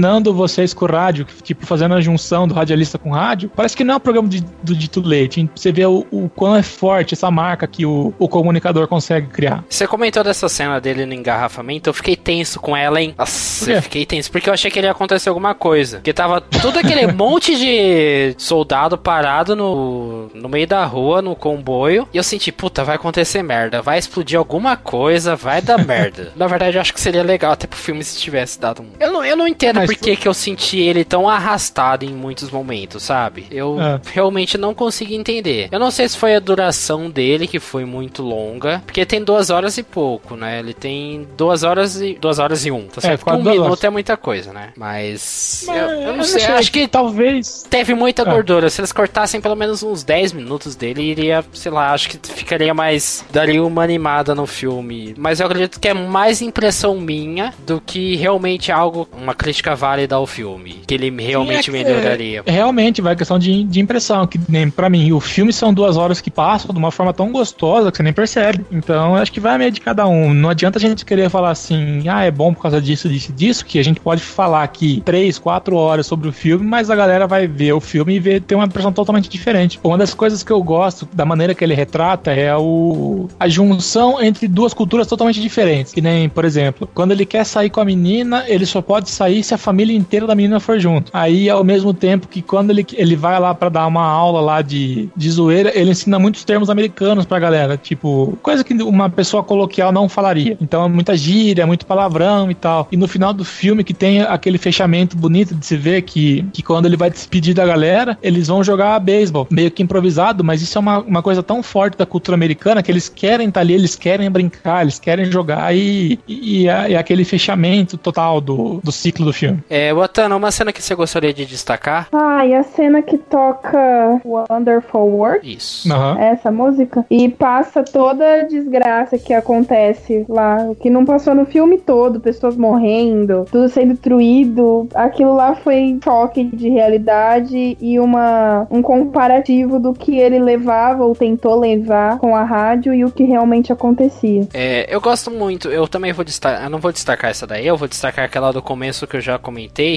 [0.00, 3.76] cojuminando vocês com o rádio, tipo, fazendo a junção do radialista com o rádio, parece
[3.76, 5.48] que não é um programa de, do Dito Leite.
[5.54, 9.62] Você vê o, o quão é forte essa marca que o, o comunicador consegue criar.
[9.68, 13.14] Você comentou dessa cena dele no engarrafamento, eu fiquei tenso com ela, hein?
[13.16, 15.98] Nossa, eu fiquei tenso, porque eu achei que ele ia acontecer alguma coisa.
[15.98, 22.08] Porque tava tudo aquele monte de soldado parado no, no meio da rua, no comboio,
[22.12, 26.32] e eu senti, puta, vai acontecer merda, vai explodir alguma coisa, vai dar merda.
[26.36, 28.88] Na verdade, eu acho que seria legal até pro filme se tivesse dado um.
[28.98, 32.12] Eu não, eu não entendo Mas por que, que eu senti ele tão arrastado em
[32.12, 33.46] muitos momentos, sabe?
[33.50, 34.00] Eu é.
[34.12, 35.68] realmente não consegui entender.
[35.72, 39.50] Eu não sei se foi a duração dele, que foi muito longa, porque tem duas
[39.50, 40.60] horas e pouco, né?
[40.60, 42.86] Ele tem duas horas e duas horas e um.
[42.86, 43.28] Tá é, certo?
[43.28, 43.84] É, um minuto horas.
[43.84, 44.72] é muita coisa, né?
[44.76, 48.24] Mas, Mas eu, eu, não eu sei, acho que talvez teve muita é.
[48.24, 48.70] gordura.
[48.70, 52.72] Se eles cortassem pelo menos uns 10 minutos dele, iria, sei lá, acho que ficaria
[52.72, 55.14] mais daria uma animada no filme.
[55.18, 60.14] Mas eu acredito que é mais impressão minha do que realmente algo, uma crítica válida
[60.14, 60.82] ao filme.
[60.86, 62.42] Que ele realmente Sim, é melhoraria.
[62.44, 64.26] É, realmente, vai questão de, de impressão.
[64.26, 67.32] Que nem pra mim, o filme são duas horas que passam de uma forma tão
[67.32, 68.64] gostosa que você nem percebe.
[68.70, 70.34] Então, acho que vai meio de cada um.
[70.34, 73.64] Não adianta a gente querer falar assim, ah, é bom por causa disso, disso, disso,
[73.64, 77.26] que a gente pode falar aqui três, quatro horas sobre o filme, mas a galera
[77.26, 79.80] vai ver o filme e ver, ter uma impressão totalmente diferente.
[79.82, 84.22] Uma das coisas que eu gosto da maneira que ele retrata é o, a junção
[84.22, 85.92] entre duas culturas totalmente diferentes.
[85.92, 89.42] Que nem, por exemplo, quando ele quer sair com a menina, ele só pode sair
[89.42, 91.10] se a família inteira da menina for junto.
[91.14, 94.62] Aí, ao mesmo tempo que quando ele, ele vai lá para dar uma aula lá
[94.62, 97.76] de, de zoeira, ele ensina muitos termos americanos pra galera.
[97.76, 100.56] Tipo, coisa que uma pessoa coloquial não falaria.
[100.60, 102.88] Então, é muita gíria, muito palavrão e tal.
[102.90, 106.62] E no final do filme, que tem aquele fechamento bonito de se ver que, que
[106.62, 110.76] quando ele vai despedir da galera, eles vão jogar beisebol, meio que improvisado, mas isso
[110.76, 113.74] é uma, uma coisa tão forte da cultura americana que eles querem estar tá ali,
[113.74, 118.80] eles querem brincar, eles querem jogar e, e, e, é, é aquele fechamento total do,
[118.82, 119.59] do ciclo do filme.
[119.68, 122.08] É, Watana, uma cena que você gostaria de destacar?
[122.12, 125.56] Ah, e a cena que toca Wonderful World.
[125.56, 125.92] Isso.
[125.92, 126.18] Uhum.
[126.18, 127.04] Essa música.
[127.10, 132.20] E passa toda a desgraça que acontece lá, o que não passou no filme todo,
[132.20, 134.88] pessoas morrendo, tudo sendo destruído.
[134.94, 141.14] Aquilo lá foi choque de realidade e uma, um comparativo do que ele levava ou
[141.14, 144.48] tentou levar com a rádio e o que realmente acontecia.
[144.52, 147.76] É, eu gosto muito, eu também vou destacar, eu não vou destacar essa daí, eu
[147.76, 149.49] vou destacar aquela do começo que eu já comentei,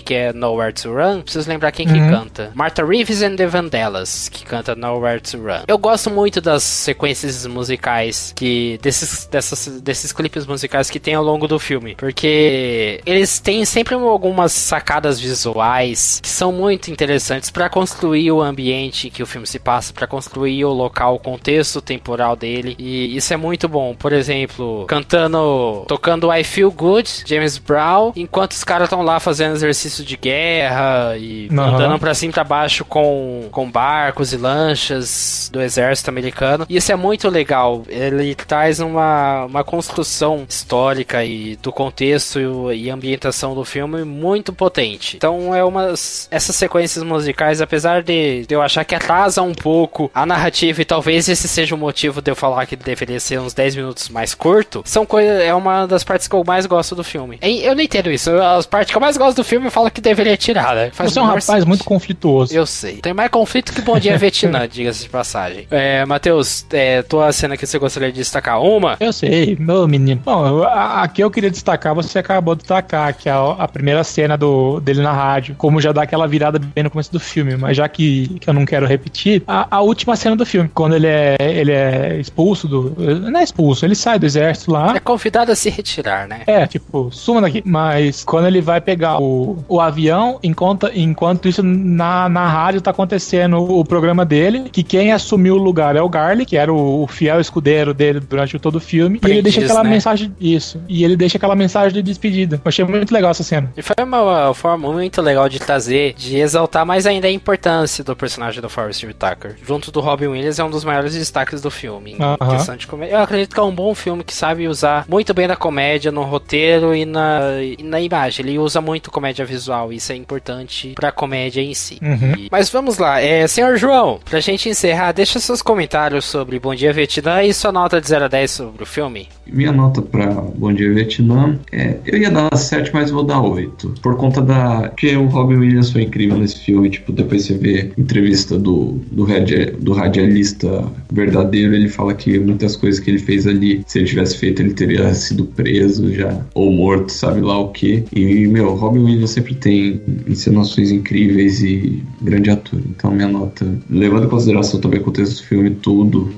[0.04, 1.22] que é Nowhere to Run.
[1.22, 1.94] Preciso lembrar quem uhum.
[1.94, 2.52] que canta.
[2.54, 5.64] Martha Reeves and the Vandellas, que canta Nowhere to Run.
[5.68, 11.24] Eu gosto muito das sequências musicais que desses dessas, desses clipes musicais que tem ao
[11.24, 17.70] longo do filme, porque eles têm sempre algumas sacadas visuais que são muito interessantes para
[17.70, 22.36] construir o ambiente que o filme se passa, para construir o local, o contexto temporal
[22.36, 22.76] dele.
[22.78, 23.96] E isso é muito bom.
[23.96, 29.43] Por exemplo, cantando, tocando I Feel Good, James Brown, enquanto os caras estão lá fazendo
[29.52, 31.62] exercício de guerra e uhum.
[31.62, 36.66] andando pra cima e pra baixo com, com barcos e lanchas do exército americano.
[36.70, 37.84] E isso é muito legal.
[37.88, 45.18] Ele traz uma, uma construção histórica e do contexto e ambientação do filme muito potente.
[45.18, 45.94] Então é uma
[46.32, 50.86] essas sequências musicais, apesar de, de eu achar que atrasa um pouco a narrativa e
[50.86, 54.34] talvez esse seja o motivo de eu falar que deveria ser uns 10 minutos mais
[54.34, 57.38] curto, são coisas é uma das partes que eu mais gosto do filme.
[57.42, 58.32] Eu não entendo isso.
[58.42, 60.92] As partes que eu mais gosto gosto do filme falam que deveria tirar, né?
[60.94, 61.68] Faz Você é um rapaz sentido.
[61.68, 62.54] muito conflituoso.
[62.54, 62.98] Eu sei.
[62.98, 65.68] Tem mais conflito que Bom Dia Vietnã, diga-se de passagem.
[65.72, 68.96] É, Matheus, é, tua cena que você gostaria de destacar uma?
[69.00, 70.22] Eu sei, meu menino.
[70.24, 74.80] Bom, aqui eu queria destacar, você acabou de destacar, que é a, primeira cena do,
[74.80, 77.88] dele na rádio, como já dá aquela virada bem no começo do filme, mas já
[77.90, 81.36] que, que eu não quero repetir, a, a última cena do filme, quando ele é,
[81.40, 82.96] ele é expulso do.
[82.98, 84.96] Não é expulso, ele sai do exército lá.
[84.96, 86.42] É convidado a se retirar, né?
[86.46, 87.64] É, tipo, suma daqui.
[87.66, 92.92] Mas quando ele vai pegar o, o avião, enquanto, enquanto isso na, na rádio tá
[92.92, 97.04] acontecendo o programa dele, que quem assumiu o lugar é o Garlic, que era o,
[97.04, 99.20] o fiel escudeiro dele durante todo o filme.
[99.26, 99.90] e ele deixa aquela né?
[99.90, 100.34] mensagem.
[100.40, 100.82] Isso.
[100.88, 102.58] E ele deixa aquela mensagem de despedida.
[102.58, 103.72] Eu achei muito legal essa cena.
[103.76, 108.16] E foi uma forma muito legal de trazer, de exaltar mais ainda a importância do
[108.16, 109.56] personagem do Forrest Whitaker.
[109.66, 112.16] Junto do Robin Williams, é um dos maiores destaques do filme.
[112.16, 112.52] Uh -huh.
[112.52, 113.16] questão de comédia.
[113.16, 116.24] Eu acredito que é um bom filme que sabe usar muito bem da comédia no
[116.24, 118.46] roteiro e na, e na imagem.
[118.46, 119.92] Ele usa muito comédia visual.
[119.92, 122.00] Isso é importante pra comédia em si.
[122.02, 122.34] Uhum.
[122.38, 123.20] E, mas vamos lá.
[123.20, 127.72] É, senhor João, pra gente encerrar, deixa seus comentários sobre Bom Dia Vietnã e sua
[127.72, 129.28] nota de 0 a 10 sobre o filme.
[129.46, 131.98] Minha nota pra Bom Dia Vietnã é.
[132.06, 133.96] Eu ia dar 7, mas vou dar 8.
[134.02, 134.90] Por conta da.
[134.90, 136.90] Porque o Robin Williams foi incrível nesse filme.
[136.90, 141.74] Tipo, depois você vê entrevista do, do, radia, do radialista verdadeiro.
[141.74, 145.14] Ele fala que muitas coisas que ele fez ali, se ele tivesse feito, ele teria
[145.14, 146.46] sido preso já.
[146.54, 148.06] Ou morto, sabe lá o que.
[148.16, 152.80] E, meu, Robin Williams sempre tem encenações incríveis e grande ator.
[152.90, 156.34] Então, minha nota, levando em consideração também o contexto do filme, tudo,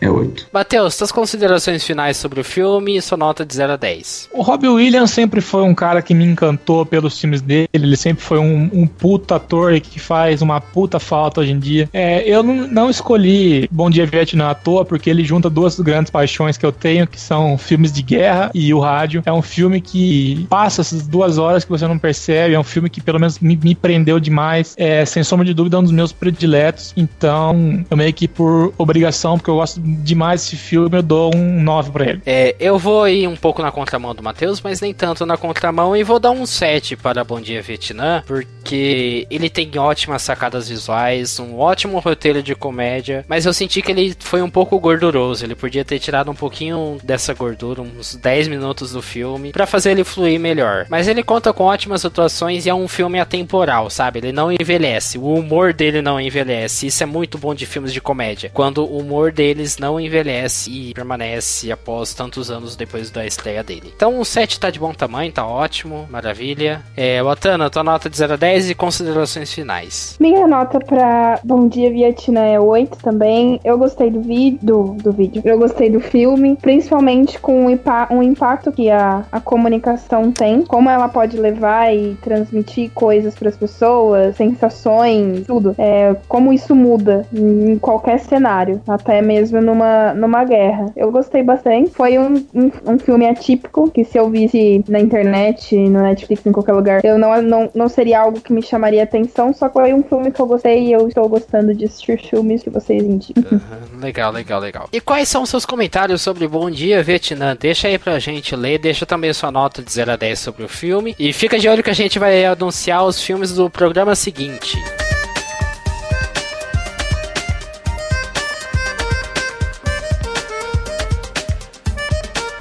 [0.00, 0.48] é 8.
[0.52, 4.30] Matheus, suas considerações finais sobre o filme e sua nota de 0 a 10.
[4.32, 7.68] O Robbie Williams sempre foi um cara que me encantou pelos filmes dele.
[7.72, 11.88] Ele sempre foi um, um puta ator que faz uma puta falta hoje em dia.
[11.92, 16.10] É, eu não, não escolhi Bom Dia Vietnã à toa, porque ele junta duas grandes
[16.10, 19.22] paixões que eu tenho, que são filmes de guerra e o rádio.
[19.26, 22.54] É um filme que passa essas duas horas que você não percebe.
[22.54, 24.74] É um filme que pelo menos me, me prendeu demais.
[24.76, 26.92] É, sem sombra de dúvida, é um dos meus prediletos.
[26.96, 31.62] Então, eu meio que por obrigação, porque eu gosto demais desse filme, eu dou um
[31.62, 32.22] 9 pra ele.
[32.26, 35.96] É, eu vou ir um pouco na contramão do Matheus, mas nem tanto na contramão,
[35.96, 41.38] e vou dar um 7 para Bom Dia Vietnã, porque ele tem ótimas sacadas visuais,
[41.38, 45.54] um ótimo roteiro de comédia, mas eu senti que ele foi um pouco gorduroso, ele
[45.54, 50.04] podia ter tirado um pouquinho dessa gordura, uns 10 minutos do filme, para fazer ele
[50.04, 50.86] fluir melhor.
[50.88, 54.18] Mas ele conta com ótimas atuações e é um filme atemporal, sabe?
[54.18, 58.00] Ele não envelhece, o humor dele não envelhece, isso é muito bom de filmes de
[58.00, 63.62] comédia, quando o humor deles não envelhece e permanece após tantos anos depois da estreia
[63.62, 63.92] dele.
[63.94, 66.82] Então o 7 tá de bom tamanho, tá ótimo, maravilha.
[66.96, 70.16] É, Watana, tua nota de 0 a 10 e considerações finais.
[70.18, 73.60] Minha nota pra Bom Dia Vietnã é 8 também.
[73.62, 75.42] Eu gostei do vídeo, do, do vídeo.
[75.44, 80.90] Eu gostei do filme, principalmente com o um impacto que a, a comunicação tem, como
[80.90, 85.74] ela pode levar e transmitir coisas para as pessoas, sensações, tudo.
[85.78, 90.86] É, como isso muda em qualquer cenário, até mesmo numa, numa guerra.
[90.96, 91.90] Eu gostei bastante.
[91.90, 96.52] Foi um, um, um filme atípico que se eu visse na internet, no Netflix, em
[96.52, 99.92] qualquer lugar, eu não, não, não seria algo que me chamaria atenção, só que foi
[99.92, 103.44] um filme que eu gostei e eu estou gostando de assistir filmes que vocês indicam.
[103.50, 104.88] Uhum, legal, legal, legal.
[104.92, 107.56] E quais são seus comentários sobre Bom Dia Vietnã?
[107.58, 110.68] Deixa aí pra gente ler, deixa também sua nota de 0 a 10 sobre o
[110.68, 114.76] filme e fica de olho que a gente vai anunciar os filmes do programa seguinte.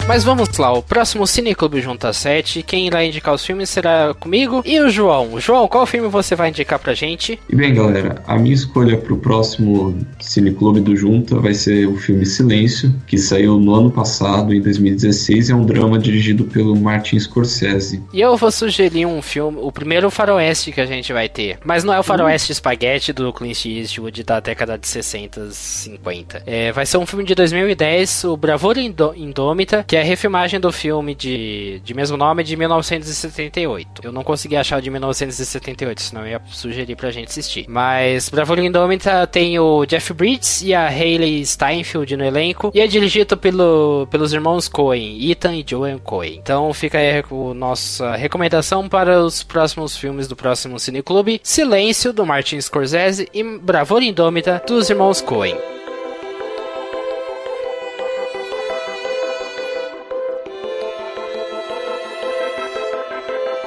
[0.08, 4.64] Mas vamos lá, o próximo Cineclube Junta 7, quem irá indicar os filmes será comigo
[4.66, 5.38] e o João.
[5.38, 7.38] João, qual filme você vai indicar pra gente?
[7.49, 12.26] E bem, galera, a minha escolha pro próximo Cineclube do Junta vai ser o filme
[12.26, 18.01] Silêncio, que saiu no ano passado, em 2016, é um drama dirigido pelo Martin Scorsese.
[18.14, 21.84] E eu vou sugerir um filme, o primeiro faroeste que a gente vai ter, mas
[21.84, 26.43] não é o faroeste espaguete do Clint Eastwood da década de 60, 50.
[26.45, 30.72] É, vai ser um filme de 2010, o Bravura Indômita, que é a refilmagem do
[30.72, 34.02] filme de, de mesmo nome de 1978.
[34.04, 37.66] Eu não consegui achar o de 1978, senão eu ia sugerir pra gente assistir.
[37.68, 42.88] Mas Bravura Indômita tem o Jeff Bridges e a Hayley Steinfeld no elenco e é
[42.88, 46.39] dirigido pelo, pelos irmãos Coen, Ethan e Joan Coen.
[46.41, 52.26] Então fica aí a nossa recomendação para os próximos filmes do próximo Cineclube: Silêncio, do
[52.26, 55.77] Martin Scorsese e Bravura Indômita, dos irmãos Coen.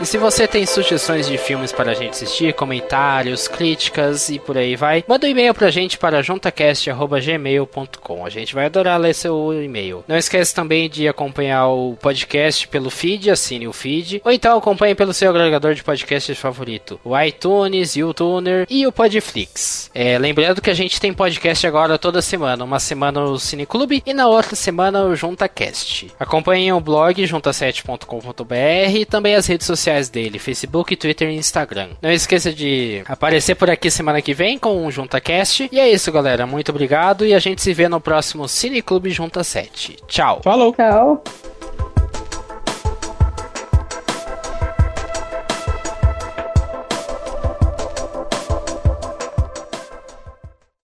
[0.00, 4.56] E se você tem sugestões de filmes para a gente assistir, comentários, críticas e por
[4.56, 8.24] aí vai, manda um e-mail pra gente para juntacast.gmail.com.
[8.24, 10.02] A gente vai adorar ler seu e-mail.
[10.08, 14.94] Não esqueça também de acompanhar o podcast pelo feed, assine o feed, ou então acompanhe
[14.94, 19.90] pelo seu agregador de podcasts favorito, o iTunes, o Tuner e o Podflix.
[19.94, 24.14] É, lembrando que a gente tem podcast agora toda semana, uma semana o Cineclube e
[24.14, 26.10] na outra semana o JuntaCast.
[26.18, 31.90] Acompanhem o blog junta7.com.br e também as redes sociais dele, Facebook, Twitter e Instagram.
[32.00, 35.68] Não esqueça de aparecer por aqui semana que vem com o JuntaCast.
[35.72, 36.46] E é isso, galera.
[36.46, 39.96] Muito obrigado e a gente se vê no próximo Cineclube Junta 7.
[40.06, 40.40] Tchau.
[40.42, 40.72] Falou.
[40.72, 41.22] Tchau.